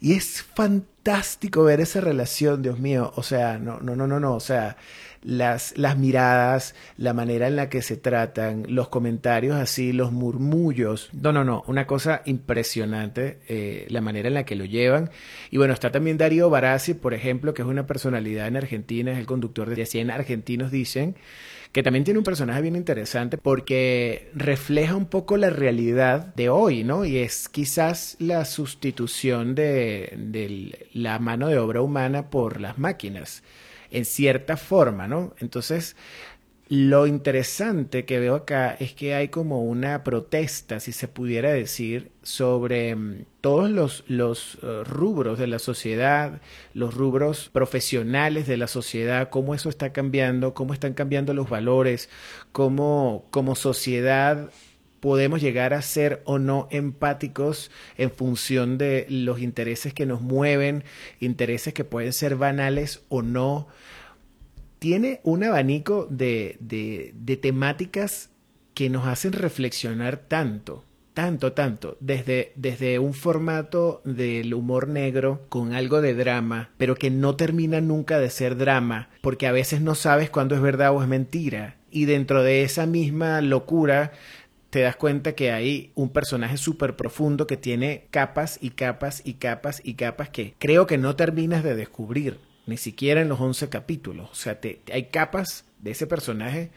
y 0.00 0.14
es 0.14 0.42
fantástico 0.42 1.64
ver 1.64 1.80
esa 1.80 2.00
relación, 2.00 2.62
Dios 2.62 2.78
mío, 2.78 3.12
o 3.16 3.22
sea, 3.22 3.58
no, 3.58 3.78
no, 3.80 3.94
no, 3.94 4.06
no, 4.06 4.20
no, 4.20 4.34
o 4.34 4.40
sea, 4.40 4.76
las, 5.26 5.76
las 5.76 5.98
miradas, 5.98 6.76
la 6.96 7.12
manera 7.12 7.48
en 7.48 7.56
la 7.56 7.68
que 7.68 7.82
se 7.82 7.96
tratan, 7.96 8.64
los 8.68 8.88
comentarios 8.88 9.56
así, 9.56 9.92
los 9.92 10.12
murmullos. 10.12 11.10
No, 11.12 11.32
no, 11.32 11.42
no, 11.42 11.64
una 11.66 11.86
cosa 11.86 12.22
impresionante 12.26 13.40
eh, 13.48 13.86
la 13.90 14.00
manera 14.00 14.28
en 14.28 14.34
la 14.34 14.44
que 14.44 14.54
lo 14.54 14.64
llevan. 14.64 15.10
Y 15.50 15.58
bueno, 15.58 15.74
está 15.74 15.90
también 15.90 16.16
Darío 16.16 16.48
Barassi, 16.48 16.94
por 16.94 17.12
ejemplo, 17.12 17.54
que 17.54 17.62
es 17.62 17.68
una 17.68 17.86
personalidad 17.88 18.46
en 18.46 18.56
Argentina, 18.56 19.12
es 19.12 19.18
el 19.18 19.26
conductor 19.26 19.74
de 19.74 19.84
100 19.84 20.12
argentinos 20.12 20.70
dicen 20.70 21.16
que 21.72 21.82
también 21.82 22.04
tiene 22.04 22.18
un 22.18 22.24
personaje 22.24 22.62
bien 22.62 22.76
interesante 22.76 23.36
porque 23.36 24.30
refleja 24.32 24.94
un 24.94 25.06
poco 25.06 25.36
la 25.36 25.50
realidad 25.50 26.34
de 26.34 26.48
hoy, 26.48 26.84
¿no? 26.84 27.04
Y 27.04 27.18
es 27.18 27.50
quizás 27.50 28.16
la 28.18 28.46
sustitución 28.46 29.54
de, 29.54 30.14
de 30.16 30.88
la 30.94 31.18
mano 31.18 31.48
de 31.48 31.58
obra 31.58 31.82
humana 31.82 32.30
por 32.30 32.62
las 32.62 32.78
máquinas 32.78 33.42
en 33.90 34.04
cierta 34.04 34.56
forma, 34.56 35.08
¿no? 35.08 35.34
Entonces, 35.38 35.96
lo 36.68 37.06
interesante 37.06 38.04
que 38.04 38.18
veo 38.18 38.34
acá 38.34 38.76
es 38.80 38.92
que 38.92 39.14
hay 39.14 39.28
como 39.28 39.62
una 39.62 40.02
protesta, 40.02 40.80
si 40.80 40.90
se 40.90 41.06
pudiera 41.06 41.52
decir, 41.52 42.10
sobre 42.22 42.96
mm, 42.96 43.24
todos 43.40 43.70
los, 43.70 44.04
los 44.08 44.58
eh, 44.62 44.82
rubros 44.84 45.38
de 45.38 45.46
la 45.46 45.60
sociedad, 45.60 46.40
los 46.74 46.94
rubros 46.94 47.50
profesionales 47.50 48.48
de 48.48 48.56
la 48.56 48.66
sociedad, 48.66 49.30
cómo 49.30 49.54
eso 49.54 49.68
está 49.68 49.92
cambiando, 49.92 50.54
cómo 50.54 50.74
están 50.74 50.94
cambiando 50.94 51.34
los 51.34 51.48
valores, 51.48 52.08
cómo 52.50 53.26
como 53.30 53.54
sociedad 53.54 54.50
podemos 55.00 55.40
llegar 55.40 55.74
a 55.74 55.82
ser 55.82 56.22
o 56.24 56.38
no 56.38 56.68
empáticos 56.70 57.70
en 57.96 58.10
función 58.10 58.78
de 58.78 59.06
los 59.08 59.40
intereses 59.40 59.94
que 59.94 60.06
nos 60.06 60.20
mueven, 60.20 60.84
intereses 61.20 61.74
que 61.74 61.84
pueden 61.84 62.12
ser 62.12 62.36
banales 62.36 63.02
o 63.08 63.22
no 63.22 63.68
tiene 64.78 65.20
un 65.24 65.44
abanico 65.44 66.06
de, 66.10 66.56
de, 66.60 67.36
temáticas 67.36 68.30
que 68.74 68.90
nos 68.90 69.06
hacen 69.06 69.32
reflexionar 69.32 70.18
tanto, 70.18 70.84
tanto, 71.14 71.52
tanto, 71.52 71.96
desde, 72.00 72.52
desde 72.56 72.98
un 72.98 73.14
formato 73.14 74.02
del 74.04 74.52
humor 74.54 74.88
negro 74.88 75.42
con 75.48 75.72
algo 75.72 76.02
de 76.02 76.14
drama, 76.14 76.70
pero 76.76 76.94
que 76.94 77.10
no 77.10 77.36
termina 77.36 77.80
nunca 77.80 78.18
de 78.18 78.30
ser 78.30 78.56
drama, 78.56 79.08
porque 79.22 79.46
a 79.46 79.52
veces 79.52 79.80
no 79.80 79.94
sabes 79.94 80.30
cuándo 80.30 80.54
es 80.54 80.60
verdad 80.60 80.94
o 80.94 81.02
es 81.02 81.08
mentira. 81.08 81.76
Y 81.90 82.04
dentro 82.04 82.42
de 82.42 82.62
esa 82.62 82.84
misma 82.84 83.40
locura 83.40 84.12
te 84.70 84.80
das 84.80 84.96
cuenta 84.96 85.34
que 85.34 85.52
hay 85.52 85.92
un 85.94 86.10
personaje 86.10 86.56
súper 86.56 86.96
profundo 86.96 87.46
que 87.46 87.56
tiene 87.56 88.06
capas 88.10 88.58
y 88.60 88.70
capas 88.70 89.22
y 89.24 89.34
capas 89.34 89.80
y 89.84 89.94
capas 89.94 90.28
que 90.30 90.54
creo 90.58 90.86
que 90.86 90.98
no 90.98 91.16
terminas 91.16 91.62
de 91.62 91.76
descubrir 91.76 92.38
ni 92.66 92.76
siquiera 92.76 93.20
en 93.20 93.28
los 93.28 93.40
11 93.40 93.68
capítulos. 93.68 94.28
O 94.30 94.34
sea, 94.34 94.60
te, 94.60 94.80
hay 94.92 95.04
capas 95.04 95.64
de 95.80 95.92
ese 95.92 96.06
personaje 96.06 96.70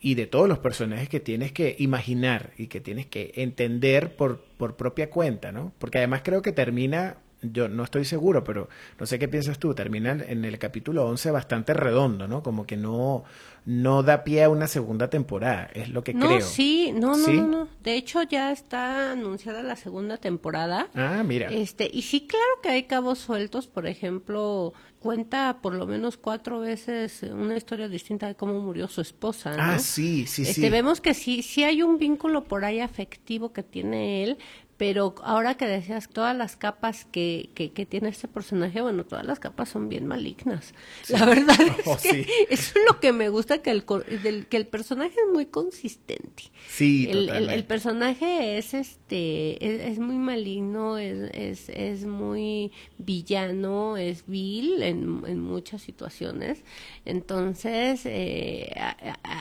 y 0.00 0.14
de 0.14 0.26
todos 0.26 0.48
los 0.48 0.58
personajes 0.58 1.08
que 1.08 1.20
tienes 1.20 1.52
que 1.52 1.76
imaginar 1.78 2.52
y 2.56 2.68
que 2.68 2.80
tienes 2.80 3.06
que 3.06 3.32
entender 3.36 4.16
por, 4.16 4.44
por 4.56 4.76
propia 4.76 5.10
cuenta, 5.10 5.52
¿no? 5.52 5.72
Porque 5.78 5.98
además 5.98 6.22
creo 6.24 6.42
que 6.42 6.52
termina, 6.52 7.16
yo 7.42 7.68
no 7.68 7.84
estoy 7.84 8.04
seguro, 8.04 8.44
pero 8.44 8.68
no 8.98 9.06
sé 9.06 9.18
qué 9.18 9.28
piensas 9.28 9.58
tú, 9.58 9.74
termina 9.74 10.12
en 10.12 10.44
el 10.44 10.58
capítulo 10.58 11.06
11 11.06 11.30
bastante 11.30 11.74
redondo, 11.74 12.28
¿no? 12.28 12.42
Como 12.42 12.66
que 12.66 12.76
no, 12.76 13.24
no 13.64 14.02
da 14.02 14.24
pie 14.24 14.44
a 14.44 14.50
una 14.50 14.66
segunda 14.66 15.08
temporada, 15.08 15.70
es 15.74 15.88
lo 15.88 16.04
que 16.04 16.14
creo. 16.14 16.40
Sí, 16.40 16.92
no, 16.92 17.16
no, 17.16 17.32
no, 17.32 17.46
no. 17.46 17.68
De 17.82 17.94
hecho, 17.94 18.22
ya 18.22 18.52
está 18.52 19.12
anunciada 19.12 19.62
la 19.62 19.76
segunda 19.76 20.16
temporada. 20.16 20.88
Ah, 20.94 21.22
mira. 21.24 21.48
Este, 21.50 21.88
y 21.92 22.02
sí, 22.02 22.26
claro 22.26 22.60
que 22.62 22.70
hay 22.70 22.82
cabos 22.84 23.18
sueltos, 23.18 23.66
por 23.66 23.86
ejemplo, 23.86 24.72
cuenta 24.98 25.58
por 25.62 25.74
lo 25.74 25.86
menos 25.86 26.16
cuatro 26.16 26.60
veces 26.60 27.22
una 27.22 27.56
historia 27.56 27.88
distinta 27.88 28.26
de 28.26 28.34
cómo 28.34 28.60
murió 28.60 28.86
su 28.88 29.00
esposa. 29.00 29.54
Ah, 29.58 29.78
sí, 29.78 30.26
sí, 30.26 30.42
este, 30.42 30.54
sí. 30.54 30.68
Vemos 30.68 31.00
que 31.00 31.14
sí, 31.14 31.42
sí 31.42 31.64
hay 31.64 31.82
un 31.82 31.98
vínculo 31.98 32.44
por 32.44 32.64
ahí 32.64 32.80
afectivo 32.80 33.52
que 33.52 33.62
tiene 33.62 34.24
él, 34.24 34.38
pero 34.80 35.14
ahora 35.22 35.58
que 35.58 35.66
decías 35.66 36.08
todas 36.08 36.34
las 36.34 36.56
capas 36.56 37.04
que, 37.04 37.50
que, 37.54 37.68
tiene 37.84 38.08
este 38.08 38.28
personaje, 38.28 38.80
bueno, 38.80 39.04
todas 39.04 39.26
las 39.26 39.38
capas 39.38 39.68
son 39.68 39.90
bien 39.90 40.06
malignas. 40.06 40.72
La 41.10 41.26
verdad 41.26 41.60
es 41.60 41.70
oh, 41.86 41.98
que 42.02 42.20
eso 42.48 42.78
es 42.78 42.84
lo 42.88 42.98
que 42.98 43.12
me 43.12 43.28
gusta, 43.28 43.58
que 43.58 43.72
el, 43.72 43.84
que 43.84 44.56
el 44.56 44.66
personaje 44.66 45.12
es 45.12 45.34
muy 45.34 45.44
consistente. 45.44 46.44
Sí, 46.66 47.06
el, 47.10 47.28
el, 47.28 47.64
personaje 47.64 48.56
es 48.56 48.72
este 48.72 49.90
es, 49.90 49.98
muy 49.98 50.16
maligno, 50.16 50.96
es, 50.96 51.28
es, 51.34 51.68
es, 51.68 52.06
muy 52.06 52.72
villano, 52.96 53.98
es 53.98 54.24
vil 54.26 54.82
en, 54.82 55.24
en 55.26 55.42
muchas 55.42 55.82
situaciones. 55.82 56.64
Entonces, 57.04 58.06
eh, 58.06 58.74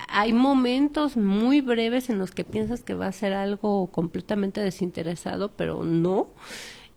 hay 0.09 0.33
momentos 0.33 1.15
muy 1.15 1.61
breves 1.61 2.09
en 2.09 2.17
los 2.19 2.31
que 2.31 2.43
piensas 2.43 2.83
que 2.83 2.93
va 2.93 3.07
a 3.07 3.13
ser 3.13 3.31
algo 3.31 3.87
completamente 3.87 4.59
pero 5.55 5.83
no. 5.83 6.29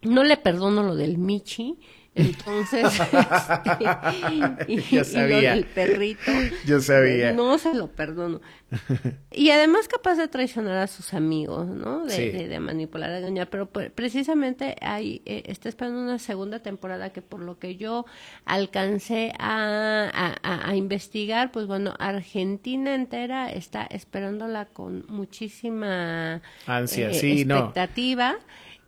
No 0.02 0.24
le 0.24 0.36
perdono 0.36 0.82
lo 0.82 0.94
del 0.94 1.18
Michi. 1.18 1.78
Entonces, 2.14 2.84
este, 3.00 4.72
y, 4.72 4.80
Yo 4.94 5.02
sabía. 5.04 5.54
el 5.54 5.64
perrito. 5.64 6.30
Yo 6.66 6.80
sabía. 6.80 7.32
No 7.32 7.56
se 7.58 7.72
lo 7.74 7.88
perdono. 7.88 8.40
Y 9.34 9.48
además 9.50 9.88
capaz 9.88 10.16
de 10.16 10.28
traicionar 10.28 10.76
a 10.76 10.86
sus 10.86 11.14
amigos, 11.14 11.66
¿no? 11.66 12.04
De, 12.04 12.10
Sí. 12.12 12.28
de, 12.30 12.48
de 12.48 12.60
manipular 12.60 13.10
a 13.10 13.20
doña. 13.20 13.46
Pero 13.46 13.66
pues, 13.66 13.90
precisamente 13.90 14.76
ahí 14.82 15.22
eh, 15.24 15.44
está 15.46 15.70
esperando 15.70 16.00
una 16.02 16.18
segunda 16.18 16.58
temporada 16.60 17.10
que 17.14 17.22
por 17.22 17.40
lo 17.40 17.58
que 17.58 17.76
yo 17.76 18.04
alcancé 18.44 19.32
a, 19.38 20.10
a, 20.12 20.36
a- 20.42 20.68
a 20.70 20.76
investigar, 20.76 21.50
pues 21.50 21.66
bueno, 21.66 21.94
Argentina 21.98 22.94
entera 22.94 23.50
está 23.50 23.84
esperándola 23.84 24.66
con 24.66 25.06
muchísima 25.08 26.42
Ansia, 26.66 27.10
eh, 27.10 27.14
sí, 27.14 27.44
no. 27.46 27.72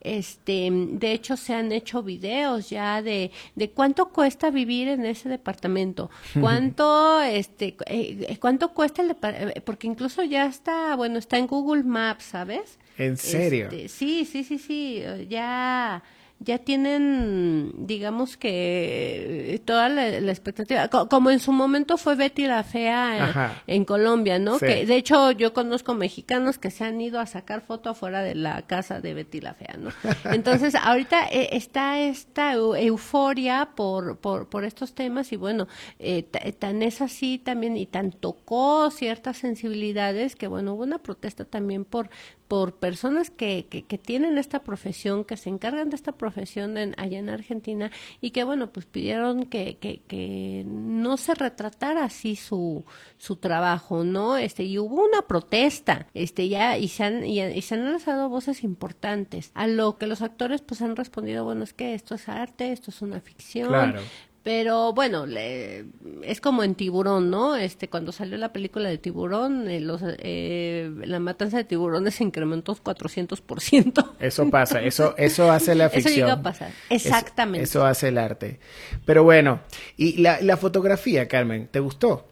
Este, 0.05 0.69
de 0.71 1.13
hecho, 1.13 1.37
se 1.37 1.55
han 1.55 1.73
hecho 1.73 2.03
videos 2.03 2.69
ya 2.71 3.01
de, 3.03 3.31
de 3.57 3.71
cuánto 3.71 4.11
cuesta 4.11 4.51
vivir 4.51 4.87
en 4.89 5.05
ese 5.07 5.29
departamento, 5.31 6.11
cuánto, 6.41 7.21
este, 7.23 7.75
eh, 7.87 8.37
cuánto 8.39 8.75
cuesta 8.75 9.01
el 9.03 9.09
depar- 9.09 9.53
eh, 9.57 9.61
porque 9.63 9.87
incluso 9.87 10.23
ya 10.23 10.45
está, 10.45 10.95
bueno, 10.95 11.19
está 11.19 11.39
en 11.39 11.47
Google 11.47 11.85
Maps, 11.85 12.25
¿sabes? 12.25 12.79
¿En 12.99 13.17
serio? 13.17 13.67
Este, 13.73 13.89
sí, 13.89 14.25
sí, 14.25 14.45
sí, 14.45 14.59
sí, 14.59 14.99
eh, 15.01 15.27
ya, 15.29 16.03
ya 16.45 16.59
tienen, 16.59 17.73
digamos 17.87 18.37
que 18.37 19.55
eh, 19.55 19.59
toda 19.59 19.89
la, 19.89 20.21
la 20.21 20.31
expectativa, 20.33 20.89
Co- 20.89 21.09
como 21.09 21.31
en 21.31 21.41
su 21.41 21.53
momento 21.53 21.97
fue 21.97 22.15
Betty 22.17 22.47
la 22.47 22.63
Fea 22.65 23.17
en, 23.17 23.23
Ajá. 23.23 23.63
en 23.67 23.85
Colombia, 23.85 24.39
¿no? 24.39 24.59
Sí. 24.59 24.67
Que 24.67 24.87
de 24.87 24.97
hecho 24.97 25.31
yo 25.33 25.53
conozco 25.53 25.95
mexicanos 25.95 26.59
que 26.59 26.71
se 26.71 26.85
han 26.85 27.01
ido 27.01 27.21
a 27.21 27.27
sacar 27.27 27.63
foto 27.63 27.91
afuera 27.91 28.23
de 28.23 28.35
la 28.35 28.63
casa 28.63 29.01
de 29.01 29.15
Betty 29.15 29.41
la 29.41 29.55
Fea, 29.55 29.77
¿no? 29.79 29.91
Entonces 30.33 30.75
ahorita 30.75 31.29
eh, 31.33 31.51
está 31.53 31.99
esta 32.01 32.55
eu- 32.55 32.77
euforia 32.77 33.71
por, 33.75 34.19
por, 34.19 34.49
por 34.49 34.65
estos 34.65 34.95
temas 34.95 35.33
y 35.33 35.37
bueno, 35.37 35.67
eh, 35.99 36.23
ta- 36.25 36.41
tan 36.53 36.83
es 36.83 37.01
así 37.01 37.39
también 37.39 37.77
y 37.77 37.87
tan 37.87 38.11
tocó 38.13 38.91
ciertas 38.91 39.39
sensibilidades 39.39 40.37
que 40.37 40.47
bueno, 40.49 40.75
hubo 40.75 40.83
una 40.83 40.99
protesta 40.99 41.45
también 41.45 41.85
por 41.85 42.11
por 42.49 42.77
personas 42.77 43.31
que, 43.31 43.67
que, 43.69 43.85
que 43.85 43.99
tienen 43.99 44.39
esta 44.39 44.63
profesión, 44.63 45.25
que 45.25 45.37
se 45.37 45.49
encargan 45.49 45.91
de 45.91 45.97
esta 45.97 46.13
profesión 46.13 46.77
en, 46.77 46.95
allá 46.99 47.19
en 47.19 47.31
Argentina 47.31 47.91
y 48.21 48.31
que, 48.31 48.45
bueno, 48.45 48.71
pues 48.71 48.87
pidieron 48.87 49.47
que, 49.47 49.79
que, 49.79 50.03
que 50.07 50.65
no 50.67 51.17
se 51.17 51.35
retratara 51.35 52.05
así 52.05 52.37
su, 52.37 52.85
su 53.17 53.37
trabajo, 53.37 54.05
¿no? 54.05 54.37
Este, 54.37 54.65
y 54.65 54.79
hubo 54.79 55.05
una 55.05 55.23
protesta, 55.23 56.07
este, 56.15 56.49
ya, 56.49 56.77
y 56.79 56.89
se 56.89 57.05
han, 57.05 57.25
y, 57.25 57.63
se 57.63 57.75
han 57.75 57.87
alzado 57.87 58.29
voces 58.29 58.63
importantes, 58.63 59.51
a 59.55 59.67
lo 59.67 59.97
que 59.97 60.07
los 60.07 60.23
actores 60.23 60.61
pues 60.63 60.83
han 60.83 60.97
respondido, 60.97 61.45
bueno, 61.45 61.65
es 61.65 61.73
que 61.73 61.95
esto 61.95 62.15
es 62.15 62.29
arte, 62.29 62.73
esto 62.73 62.91
es 62.91 63.03
una 63.03 63.21
ficción, 63.21 63.69
Claro. 63.69 64.01
Pero 64.45 64.93
bueno, 64.93 65.27
le- 65.27 65.87
es 66.23 66.41
como 66.41 66.63
en 66.63 66.77
Tiburón, 66.77 67.31
¿no? 67.31 67.57
Este, 67.57 67.89
cuando 67.89 68.13
salió 68.13 68.37
la 68.39 68.53
película 68.53 68.89
de 68.89 68.99
Tiburón, 68.99 69.69
eh, 69.69 69.81
los, 69.81 70.03
eh, 70.05 70.93
la 71.05 71.19
matanza 71.19 71.57
de 71.57 71.65
tiburones 71.65 72.15
se 72.17 72.25
incrementó 72.25 72.77
400%. 72.77 74.15
Eso 74.21 74.49
pasa, 74.51 74.81
eso, 74.83 75.15
eso 75.19 75.51
hace 75.51 75.75
la 75.75 75.87
Eso 75.87 75.95
ficción. 75.95 76.15
llega 76.15 76.33
a 76.35 76.43
pasar, 76.43 76.71
exactamente. 76.91 77.65
Eso, 77.65 77.81
eso 77.81 77.87
hace 77.87 78.09
el 78.09 78.19
arte. 78.19 78.61
Pero 79.05 79.25
bueno, 79.25 79.61
y 79.97 80.19
la, 80.21 80.41
la 80.43 80.57
fotografía, 80.57 81.27
Carmen, 81.27 81.67
¿te 81.69 81.81
gustó? 81.81 82.29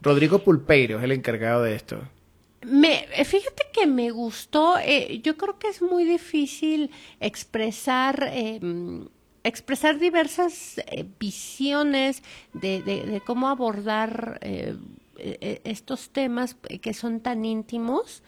Rodrigo 0.00 0.40
Pulpeiro 0.40 0.98
es 0.98 1.04
el 1.04 1.12
encargado 1.12 1.62
de 1.62 1.76
esto. 1.76 2.00
Me, 2.66 3.06
eh, 3.16 3.24
fíjate 3.24 3.64
que 3.72 3.86
me 3.86 4.10
gustó, 4.10 4.78
eh, 4.78 5.20
yo 5.22 5.36
creo 5.36 5.58
que 5.58 5.68
es 5.68 5.80
muy 5.82 6.04
difícil 6.04 6.90
expresar, 7.20 8.30
eh, 8.32 8.58
mm, 8.60 9.06
expresar 9.44 9.98
diversas 9.98 10.78
eh, 10.78 11.04
visiones 11.18 12.22
de, 12.52 12.82
de- 12.82 13.04
de 13.06 13.20
cómo 13.20 13.48
abordar 13.48 14.38
eh, 14.42 14.76
eh, 15.18 15.60
estos 15.64 16.10
temas 16.10 16.54
que 16.80 16.94
son 16.94 17.20
tan 17.20 17.44
íntimos. 17.44 18.22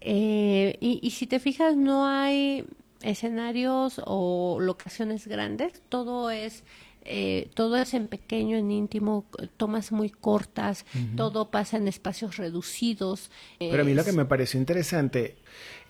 Eh, 0.00 0.76
y, 0.80 0.98
y 1.02 1.10
si 1.10 1.26
te 1.26 1.38
fijas, 1.40 1.76
no 1.76 2.06
hay 2.06 2.64
escenarios 3.02 4.00
o 4.04 4.58
locaciones 4.60 5.26
grandes, 5.26 5.82
todo 5.88 6.30
es 6.30 6.64
eh, 7.06 7.48
todo 7.54 7.78
es 7.78 7.94
en 7.94 8.08
pequeño, 8.08 8.58
en 8.58 8.70
íntimo, 8.70 9.24
tomas 9.56 9.90
muy 9.90 10.10
cortas, 10.10 10.84
todo 11.16 11.50
pasa 11.50 11.78
en 11.78 11.88
espacios 11.88 12.36
reducidos. 12.36 13.30
Pero 13.58 13.82
a 13.82 13.84
mí 13.86 13.94
lo 13.94 14.04
que 14.04 14.12
me 14.12 14.26
pareció 14.26 14.60
interesante 14.60 15.36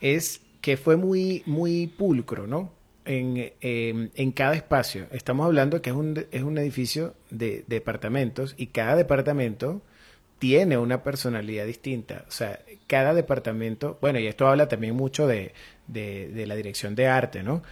es 0.00 0.40
que 0.60 0.76
fue 0.76 0.96
muy, 0.96 1.42
muy 1.46 1.88
pulcro, 1.88 2.46
¿no? 2.46 2.70
En, 3.12 3.36
eh, 3.60 4.08
en 4.14 4.30
cada 4.30 4.54
espacio. 4.54 5.06
Estamos 5.10 5.44
hablando 5.44 5.82
que 5.82 5.90
es 5.90 5.96
un, 5.96 6.26
es 6.30 6.42
un 6.42 6.58
edificio 6.58 7.14
de 7.30 7.64
departamentos 7.66 8.54
y 8.56 8.68
cada 8.68 8.94
departamento 8.94 9.82
tiene 10.38 10.78
una 10.78 11.02
personalidad 11.02 11.66
distinta. 11.66 12.24
O 12.28 12.30
sea, 12.30 12.60
cada 12.86 13.12
departamento, 13.12 13.98
bueno, 14.00 14.20
y 14.20 14.28
esto 14.28 14.46
habla 14.46 14.68
también 14.68 14.94
mucho 14.94 15.26
de, 15.26 15.52
de, 15.88 16.28
de 16.28 16.46
la 16.46 16.54
dirección 16.54 16.94
de 16.94 17.08
arte, 17.08 17.42
¿no? 17.42 17.64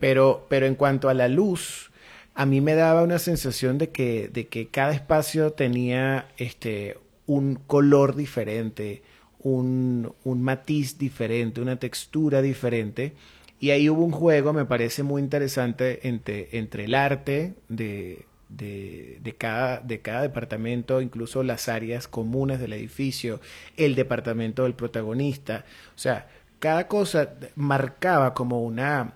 Pero, 0.00 0.46
pero 0.48 0.64
en 0.64 0.74
cuanto 0.74 1.10
a 1.10 1.14
la 1.14 1.28
luz, 1.28 1.90
a 2.34 2.46
mí 2.46 2.60
me 2.60 2.74
daba 2.74 3.02
una 3.02 3.18
sensación 3.18 3.76
de 3.78 3.90
que, 3.90 4.28
de 4.28 4.46
que 4.46 4.68
cada 4.68 4.94
espacio 4.94 5.52
tenía 5.52 6.28
este, 6.38 6.96
un 7.26 7.56
color 7.56 8.16
diferente, 8.16 9.02
un, 9.40 10.14
un 10.24 10.42
matiz 10.42 10.98
diferente, 10.98 11.60
una 11.60 11.78
textura 11.78 12.40
diferente. 12.40 13.12
Y 13.60 13.70
ahí 13.70 13.88
hubo 13.88 14.04
un 14.04 14.12
juego, 14.12 14.52
me 14.52 14.64
parece 14.64 15.02
muy 15.02 15.20
interesante, 15.20 16.06
entre, 16.08 16.48
entre 16.52 16.84
el 16.84 16.94
arte 16.94 17.54
de, 17.68 18.26
de, 18.48 19.18
de 19.20 19.34
cada, 19.36 19.80
de 19.80 20.00
cada 20.00 20.22
departamento, 20.22 21.00
incluso 21.00 21.42
las 21.42 21.68
áreas 21.68 22.06
comunes 22.08 22.60
del 22.60 22.72
edificio, 22.72 23.40
el 23.76 23.94
departamento 23.94 24.62
del 24.62 24.74
protagonista. 24.74 25.64
O 25.94 25.98
sea, 25.98 26.28
cada 26.58 26.86
cosa 26.88 27.34
marcaba 27.56 28.34
como 28.34 28.62
una, 28.62 29.14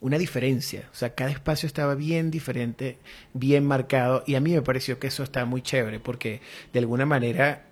una 0.00 0.18
diferencia. 0.18 0.88
O 0.92 0.94
sea, 0.94 1.14
cada 1.14 1.30
espacio 1.30 1.66
estaba 1.66 1.94
bien 1.94 2.30
diferente, 2.30 2.98
bien 3.34 3.64
marcado. 3.64 4.22
Y 4.26 4.34
a 4.34 4.40
mí 4.40 4.52
me 4.52 4.62
pareció 4.62 4.98
que 4.98 5.08
eso 5.08 5.22
está 5.22 5.44
muy 5.44 5.62
chévere 5.62 6.00
porque 6.00 6.40
de 6.72 6.78
alguna 6.78 7.06
manera 7.06 7.66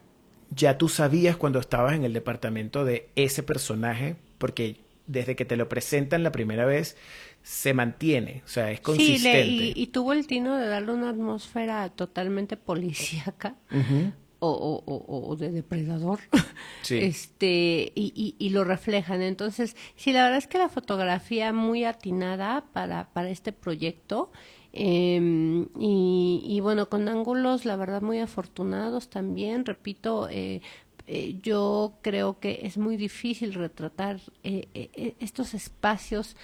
ya 0.50 0.78
tú 0.78 0.88
sabías 0.88 1.36
cuando 1.36 1.58
estabas 1.58 1.94
en 1.94 2.04
el 2.04 2.12
departamento 2.12 2.84
de 2.84 3.08
ese 3.16 3.42
personaje 3.42 4.16
porque 4.38 4.83
desde 5.06 5.36
que 5.36 5.44
te 5.44 5.56
lo 5.56 5.68
presentan 5.68 6.22
la 6.22 6.32
primera 6.32 6.64
vez 6.64 6.96
se 7.42 7.74
mantiene, 7.74 8.42
o 8.44 8.48
sea, 8.48 8.70
es 8.70 8.78
Sí, 8.78 8.82
consistente. 8.82 9.28
le- 9.48 9.64
y, 9.66 9.72
y 9.76 9.86
tuvo 9.88 10.12
el 10.14 10.26
tino 10.26 10.56
de 10.56 10.66
darle 10.66 10.92
una 10.92 11.10
atmósfera 11.10 11.88
totalmente 11.90 12.56
policíaca 12.56 13.56
o, 14.40 14.48
o- 14.50 14.82
o- 14.94 15.28
o 15.30 15.36
de 15.36 15.50
depredador. 15.50 16.20
Sí. 16.82 16.98
Este, 16.98 17.92
y, 17.94 18.12
y- 18.14 18.34
y 18.38 18.50
lo 18.50 18.62
reflejan. 18.64 19.22
Entonces, 19.22 19.74
sí, 19.96 20.12
la 20.12 20.22
verdad 20.24 20.36
es 20.38 20.46
que 20.46 20.58
la 20.58 20.68
fotografía 20.68 21.50
muy 21.54 21.84
atinada 21.84 22.64
para, 22.74 23.08
para 23.14 23.30
este 23.30 23.52
proyecto. 23.52 24.30
eh, 24.74 25.66
y, 25.78 26.42
y 26.46 26.60
bueno, 26.60 26.88
con 26.90 27.08
ángulos, 27.08 27.64
la 27.64 27.76
verdad, 27.76 28.02
muy 28.02 28.18
afortunados 28.18 29.08
también. 29.08 29.64
Repito, 29.64 30.28
eh, 30.30 30.60
eh, 31.06 31.38
yo 31.42 31.98
creo 32.02 32.38
que 32.40 32.60
es 32.62 32.78
muy 32.78 32.96
difícil 32.96 33.54
retratar 33.54 34.20
eh, 34.42 34.68
eh, 34.74 34.90
eh, 34.94 35.14
estos 35.20 35.54
espacios 35.54 36.36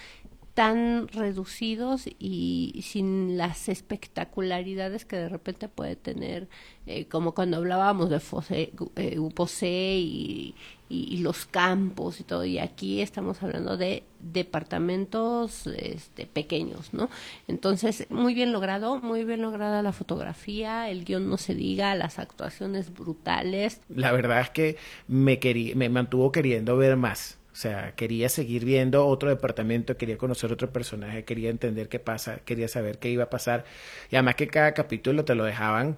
tan 0.55 1.09
reducidos 1.09 2.05
y 2.19 2.81
sin 2.83 3.39
las 3.39 3.69
espectacularidades 3.69 5.05
que 5.05 5.17
de 5.17 5.29
repente 5.29 5.69
puede 5.69 5.97
tener, 5.97 6.49
eh, 6.87 7.07
como 7.07 7.35
cuando 7.35 7.57
hablábamos 7.59 8.11
de 8.11 8.21
Fosé, 8.21 8.73
eh, 8.97 9.19
Posé 9.35 9.99
y, 9.99 10.55
y- 10.91 11.07
y 11.15 11.19
los 11.19 11.47
campos 11.47 12.21
y 12.21 12.25
todo, 12.25 12.45
y 12.45 12.59
aquí 12.59 13.01
estamos 13.01 13.43
hablando 13.43 13.77
de 13.79 14.03
departamentos 14.21 15.67
este, 15.67 16.27
pequeños, 16.27 16.93
¿no? 16.93 17.09
Entonces, 17.49 18.07
muy 18.11 18.35
bien 18.35 18.53
logrado, 18.53 18.99
muy 19.01 19.25
bien 19.25 19.41
lograda 19.43 19.83
la 19.83 19.93
fotografía, 19.93 20.91
el 20.91 21.05
guion 21.05 21.29
no 21.31 21.39
se 21.39 21.55
diga, 21.55 21.95
las 21.95 22.19
actuaciones 22.19 22.93
brutales, 22.93 23.81
La 23.89 24.13
verdad 24.13 24.41
es 24.43 24.51
que 24.51 24.77
me, 25.09 25.39
me 25.77 25.89
mantuvo 25.89 26.31
queriendo 26.33 26.77
ver 26.77 26.97
más. 26.97 27.39
O 27.53 27.57
sea, 27.57 27.95
quería 27.97 28.29
seguir 28.29 28.65
viendo 28.65 29.07
otro 29.07 29.29
departamento, 29.29 29.97
quería 29.97 30.17
conocer 30.17 30.53
otro 30.53 30.73
personaje, 30.73 31.25
quería 31.25 31.51
entender 31.51 31.89
qué 31.89 31.99
pasa, 31.99 32.41
quería 32.45 32.69
saber 32.69 32.99
qué 32.99 33.11
iba 33.11 33.25
a 33.25 33.31
pasar. 33.31 33.65
Y 34.11 34.17
además 34.17 34.37
que 34.37 34.47
cada 34.47 34.73
capítulo 34.73 35.25
te 35.25 35.35
lo 35.35 35.45
dejaban 35.45 35.97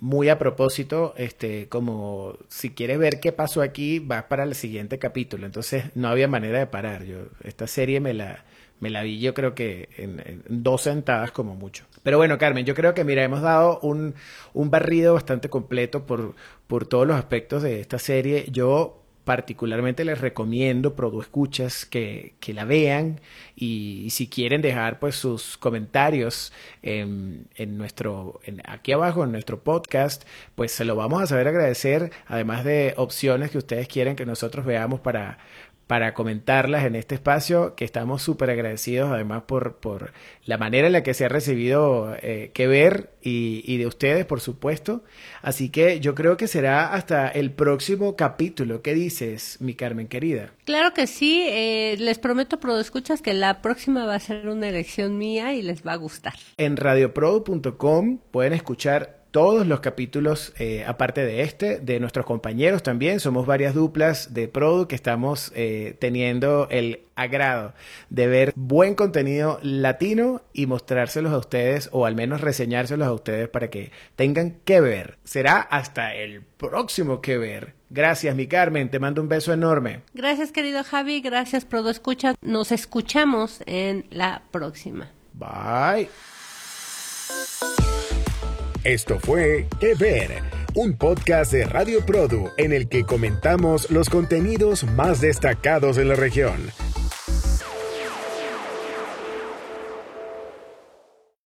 muy 0.00 0.28
a 0.28 0.38
propósito, 0.38 1.14
este, 1.16 1.68
como 1.68 2.36
si 2.48 2.70
quieres 2.70 2.98
ver 2.98 3.20
qué 3.20 3.32
pasó 3.32 3.62
aquí, 3.62 4.00
vas 4.00 4.24
para 4.24 4.42
el 4.44 4.54
siguiente 4.54 4.98
capítulo. 4.98 5.46
Entonces 5.46 5.84
no 5.94 6.08
había 6.08 6.28
manera 6.28 6.58
de 6.58 6.66
parar. 6.66 7.04
Yo, 7.04 7.18
esta 7.44 7.66
serie 7.66 8.00
me 8.00 8.14
la, 8.14 8.44
me 8.80 8.90
la 8.90 9.02
vi 9.02 9.20
yo 9.20 9.34
creo 9.34 9.54
que 9.54 9.88
en, 9.96 10.42
dos 10.48 10.82
sentadas 10.82 11.30
como 11.30 11.54
mucho. 11.54 11.84
Pero 12.02 12.18
bueno, 12.18 12.38
Carmen, 12.38 12.64
yo 12.66 12.74
creo 12.74 12.94
que 12.94 13.04
mira, 13.04 13.22
hemos 13.22 13.42
dado 13.42 13.78
un, 13.80 14.14
un 14.52 14.70
barrido 14.70 15.14
bastante 15.14 15.48
completo 15.48 16.06
por, 16.06 16.34
por 16.66 16.86
todos 16.86 17.06
los 17.06 17.16
aspectos 17.16 17.62
de 17.62 17.80
esta 17.80 17.98
serie. 17.98 18.46
Yo 18.50 19.03
particularmente 19.24 20.04
les 20.04 20.20
recomiendo, 20.20 20.94
Produ 20.94 21.20
Escuchas, 21.20 21.86
que, 21.86 22.34
que 22.40 22.52
la 22.52 22.64
vean 22.64 23.20
y, 23.56 24.08
si 24.10 24.28
quieren 24.28 24.62
dejar 24.62 24.98
pues 24.98 25.16
sus 25.16 25.56
comentarios 25.56 26.52
en, 26.82 27.48
en 27.56 27.78
nuestro, 27.78 28.40
en, 28.44 28.62
aquí 28.66 28.92
abajo 28.92 29.24
en 29.24 29.32
nuestro 29.32 29.62
podcast, 29.64 30.24
pues 30.54 30.72
se 30.72 30.84
lo 30.84 30.96
vamos 30.96 31.22
a 31.22 31.26
saber 31.26 31.48
agradecer, 31.48 32.12
además 32.26 32.64
de 32.64 32.94
opciones 32.96 33.50
que 33.50 33.58
ustedes 33.58 33.88
quieren 33.88 34.16
que 34.16 34.26
nosotros 34.26 34.66
veamos 34.66 35.00
para, 35.00 35.38
para 35.86 36.14
comentarlas 36.14 36.84
en 36.84 36.94
este 36.94 37.14
espacio, 37.14 37.74
que 37.74 37.84
estamos 37.84 38.22
súper 38.22 38.50
agradecidos 38.50 39.10
además 39.12 39.42
por, 39.46 39.76
por 39.76 40.12
la 40.44 40.58
manera 40.58 40.86
en 40.86 40.92
la 40.92 41.02
que 41.02 41.14
se 41.14 41.26
ha 41.26 41.28
recibido 41.28 42.16
eh, 42.22 42.50
que 42.54 42.66
ver 42.66 43.10
y, 43.22 43.62
y, 43.66 43.76
de 43.76 43.86
ustedes, 43.86 44.24
por 44.24 44.40
supuesto. 44.40 45.02
Así 45.42 45.68
que 45.68 46.00
yo 46.00 46.14
creo 46.14 46.36
que 46.36 46.48
será 46.48 46.92
hasta 46.94 47.28
el 47.28 47.50
próximo 47.50 48.16
capítulo. 48.16 48.82
¿Qué 48.82 48.94
dices, 48.94 49.58
mi 49.60 49.74
Carmen 49.74 50.08
querida? 50.08 50.50
Claro 50.64 50.94
que 50.94 51.06
sí, 51.06 51.44
eh, 51.48 51.96
les 51.98 52.18
prometo, 52.18 52.60
Prodo 52.60 52.80
Escuchas, 52.80 53.20
que 53.20 53.34
la 53.34 53.60
próxima 53.60 54.06
va 54.06 54.14
a 54.14 54.20
ser 54.20 54.48
una 54.48 54.68
elección 54.68 55.18
mía 55.18 55.54
y 55.54 55.62
les 55.62 55.86
va 55.86 55.92
a 55.92 55.96
gustar. 55.96 56.34
En 56.56 56.76
radioprodo.com 56.76 58.18
pueden 58.30 58.52
escuchar 58.52 59.23
todos 59.34 59.66
los 59.66 59.80
capítulos, 59.80 60.52
eh, 60.60 60.84
aparte 60.86 61.24
de 61.26 61.42
este, 61.42 61.80
de 61.80 61.98
nuestros 61.98 62.24
compañeros 62.24 62.84
también. 62.84 63.18
Somos 63.18 63.46
varias 63.46 63.74
duplas 63.74 64.32
de 64.32 64.46
Produ 64.46 64.86
que 64.86 64.94
estamos 64.94 65.50
eh, 65.56 65.96
teniendo 65.98 66.68
el 66.70 67.00
agrado 67.16 67.74
de 68.10 68.28
ver 68.28 68.52
buen 68.54 68.94
contenido 68.94 69.58
latino 69.60 70.42
y 70.52 70.66
mostrárselos 70.66 71.32
a 71.32 71.38
ustedes 71.38 71.88
o 71.90 72.06
al 72.06 72.14
menos 72.14 72.42
reseñárselos 72.42 73.08
a 73.08 73.12
ustedes 73.12 73.48
para 73.48 73.70
que 73.70 73.90
tengan 74.14 74.52
que 74.64 74.80
ver. 74.80 75.18
Será 75.24 75.58
hasta 75.58 76.14
el 76.14 76.42
próximo 76.42 77.20
que 77.20 77.36
ver. 77.36 77.74
Gracias, 77.90 78.36
mi 78.36 78.46
Carmen. 78.46 78.88
Te 78.88 79.00
mando 79.00 79.20
un 79.20 79.28
beso 79.28 79.52
enorme. 79.52 80.02
Gracias, 80.14 80.52
querido 80.52 80.84
Javi. 80.84 81.20
Gracias, 81.20 81.64
Prodo 81.64 81.90
Escucha. 81.90 82.36
Nos 82.40 82.70
escuchamos 82.70 83.64
en 83.66 84.06
la 84.10 84.42
próxima. 84.52 85.10
Bye. 85.32 86.08
Esto 88.84 89.18
fue 89.18 89.66
Que 89.80 89.94
Ver, 89.94 90.42
un 90.74 90.92
podcast 90.92 91.50
de 91.50 91.64
Radio 91.64 92.04
Produ 92.04 92.50
en 92.58 92.74
el 92.74 92.86
que 92.86 93.04
comentamos 93.04 93.90
los 93.90 94.10
contenidos 94.10 94.84
más 94.84 95.22
destacados 95.22 95.96
de 95.96 96.04
la 96.04 96.16
región. 96.16 96.60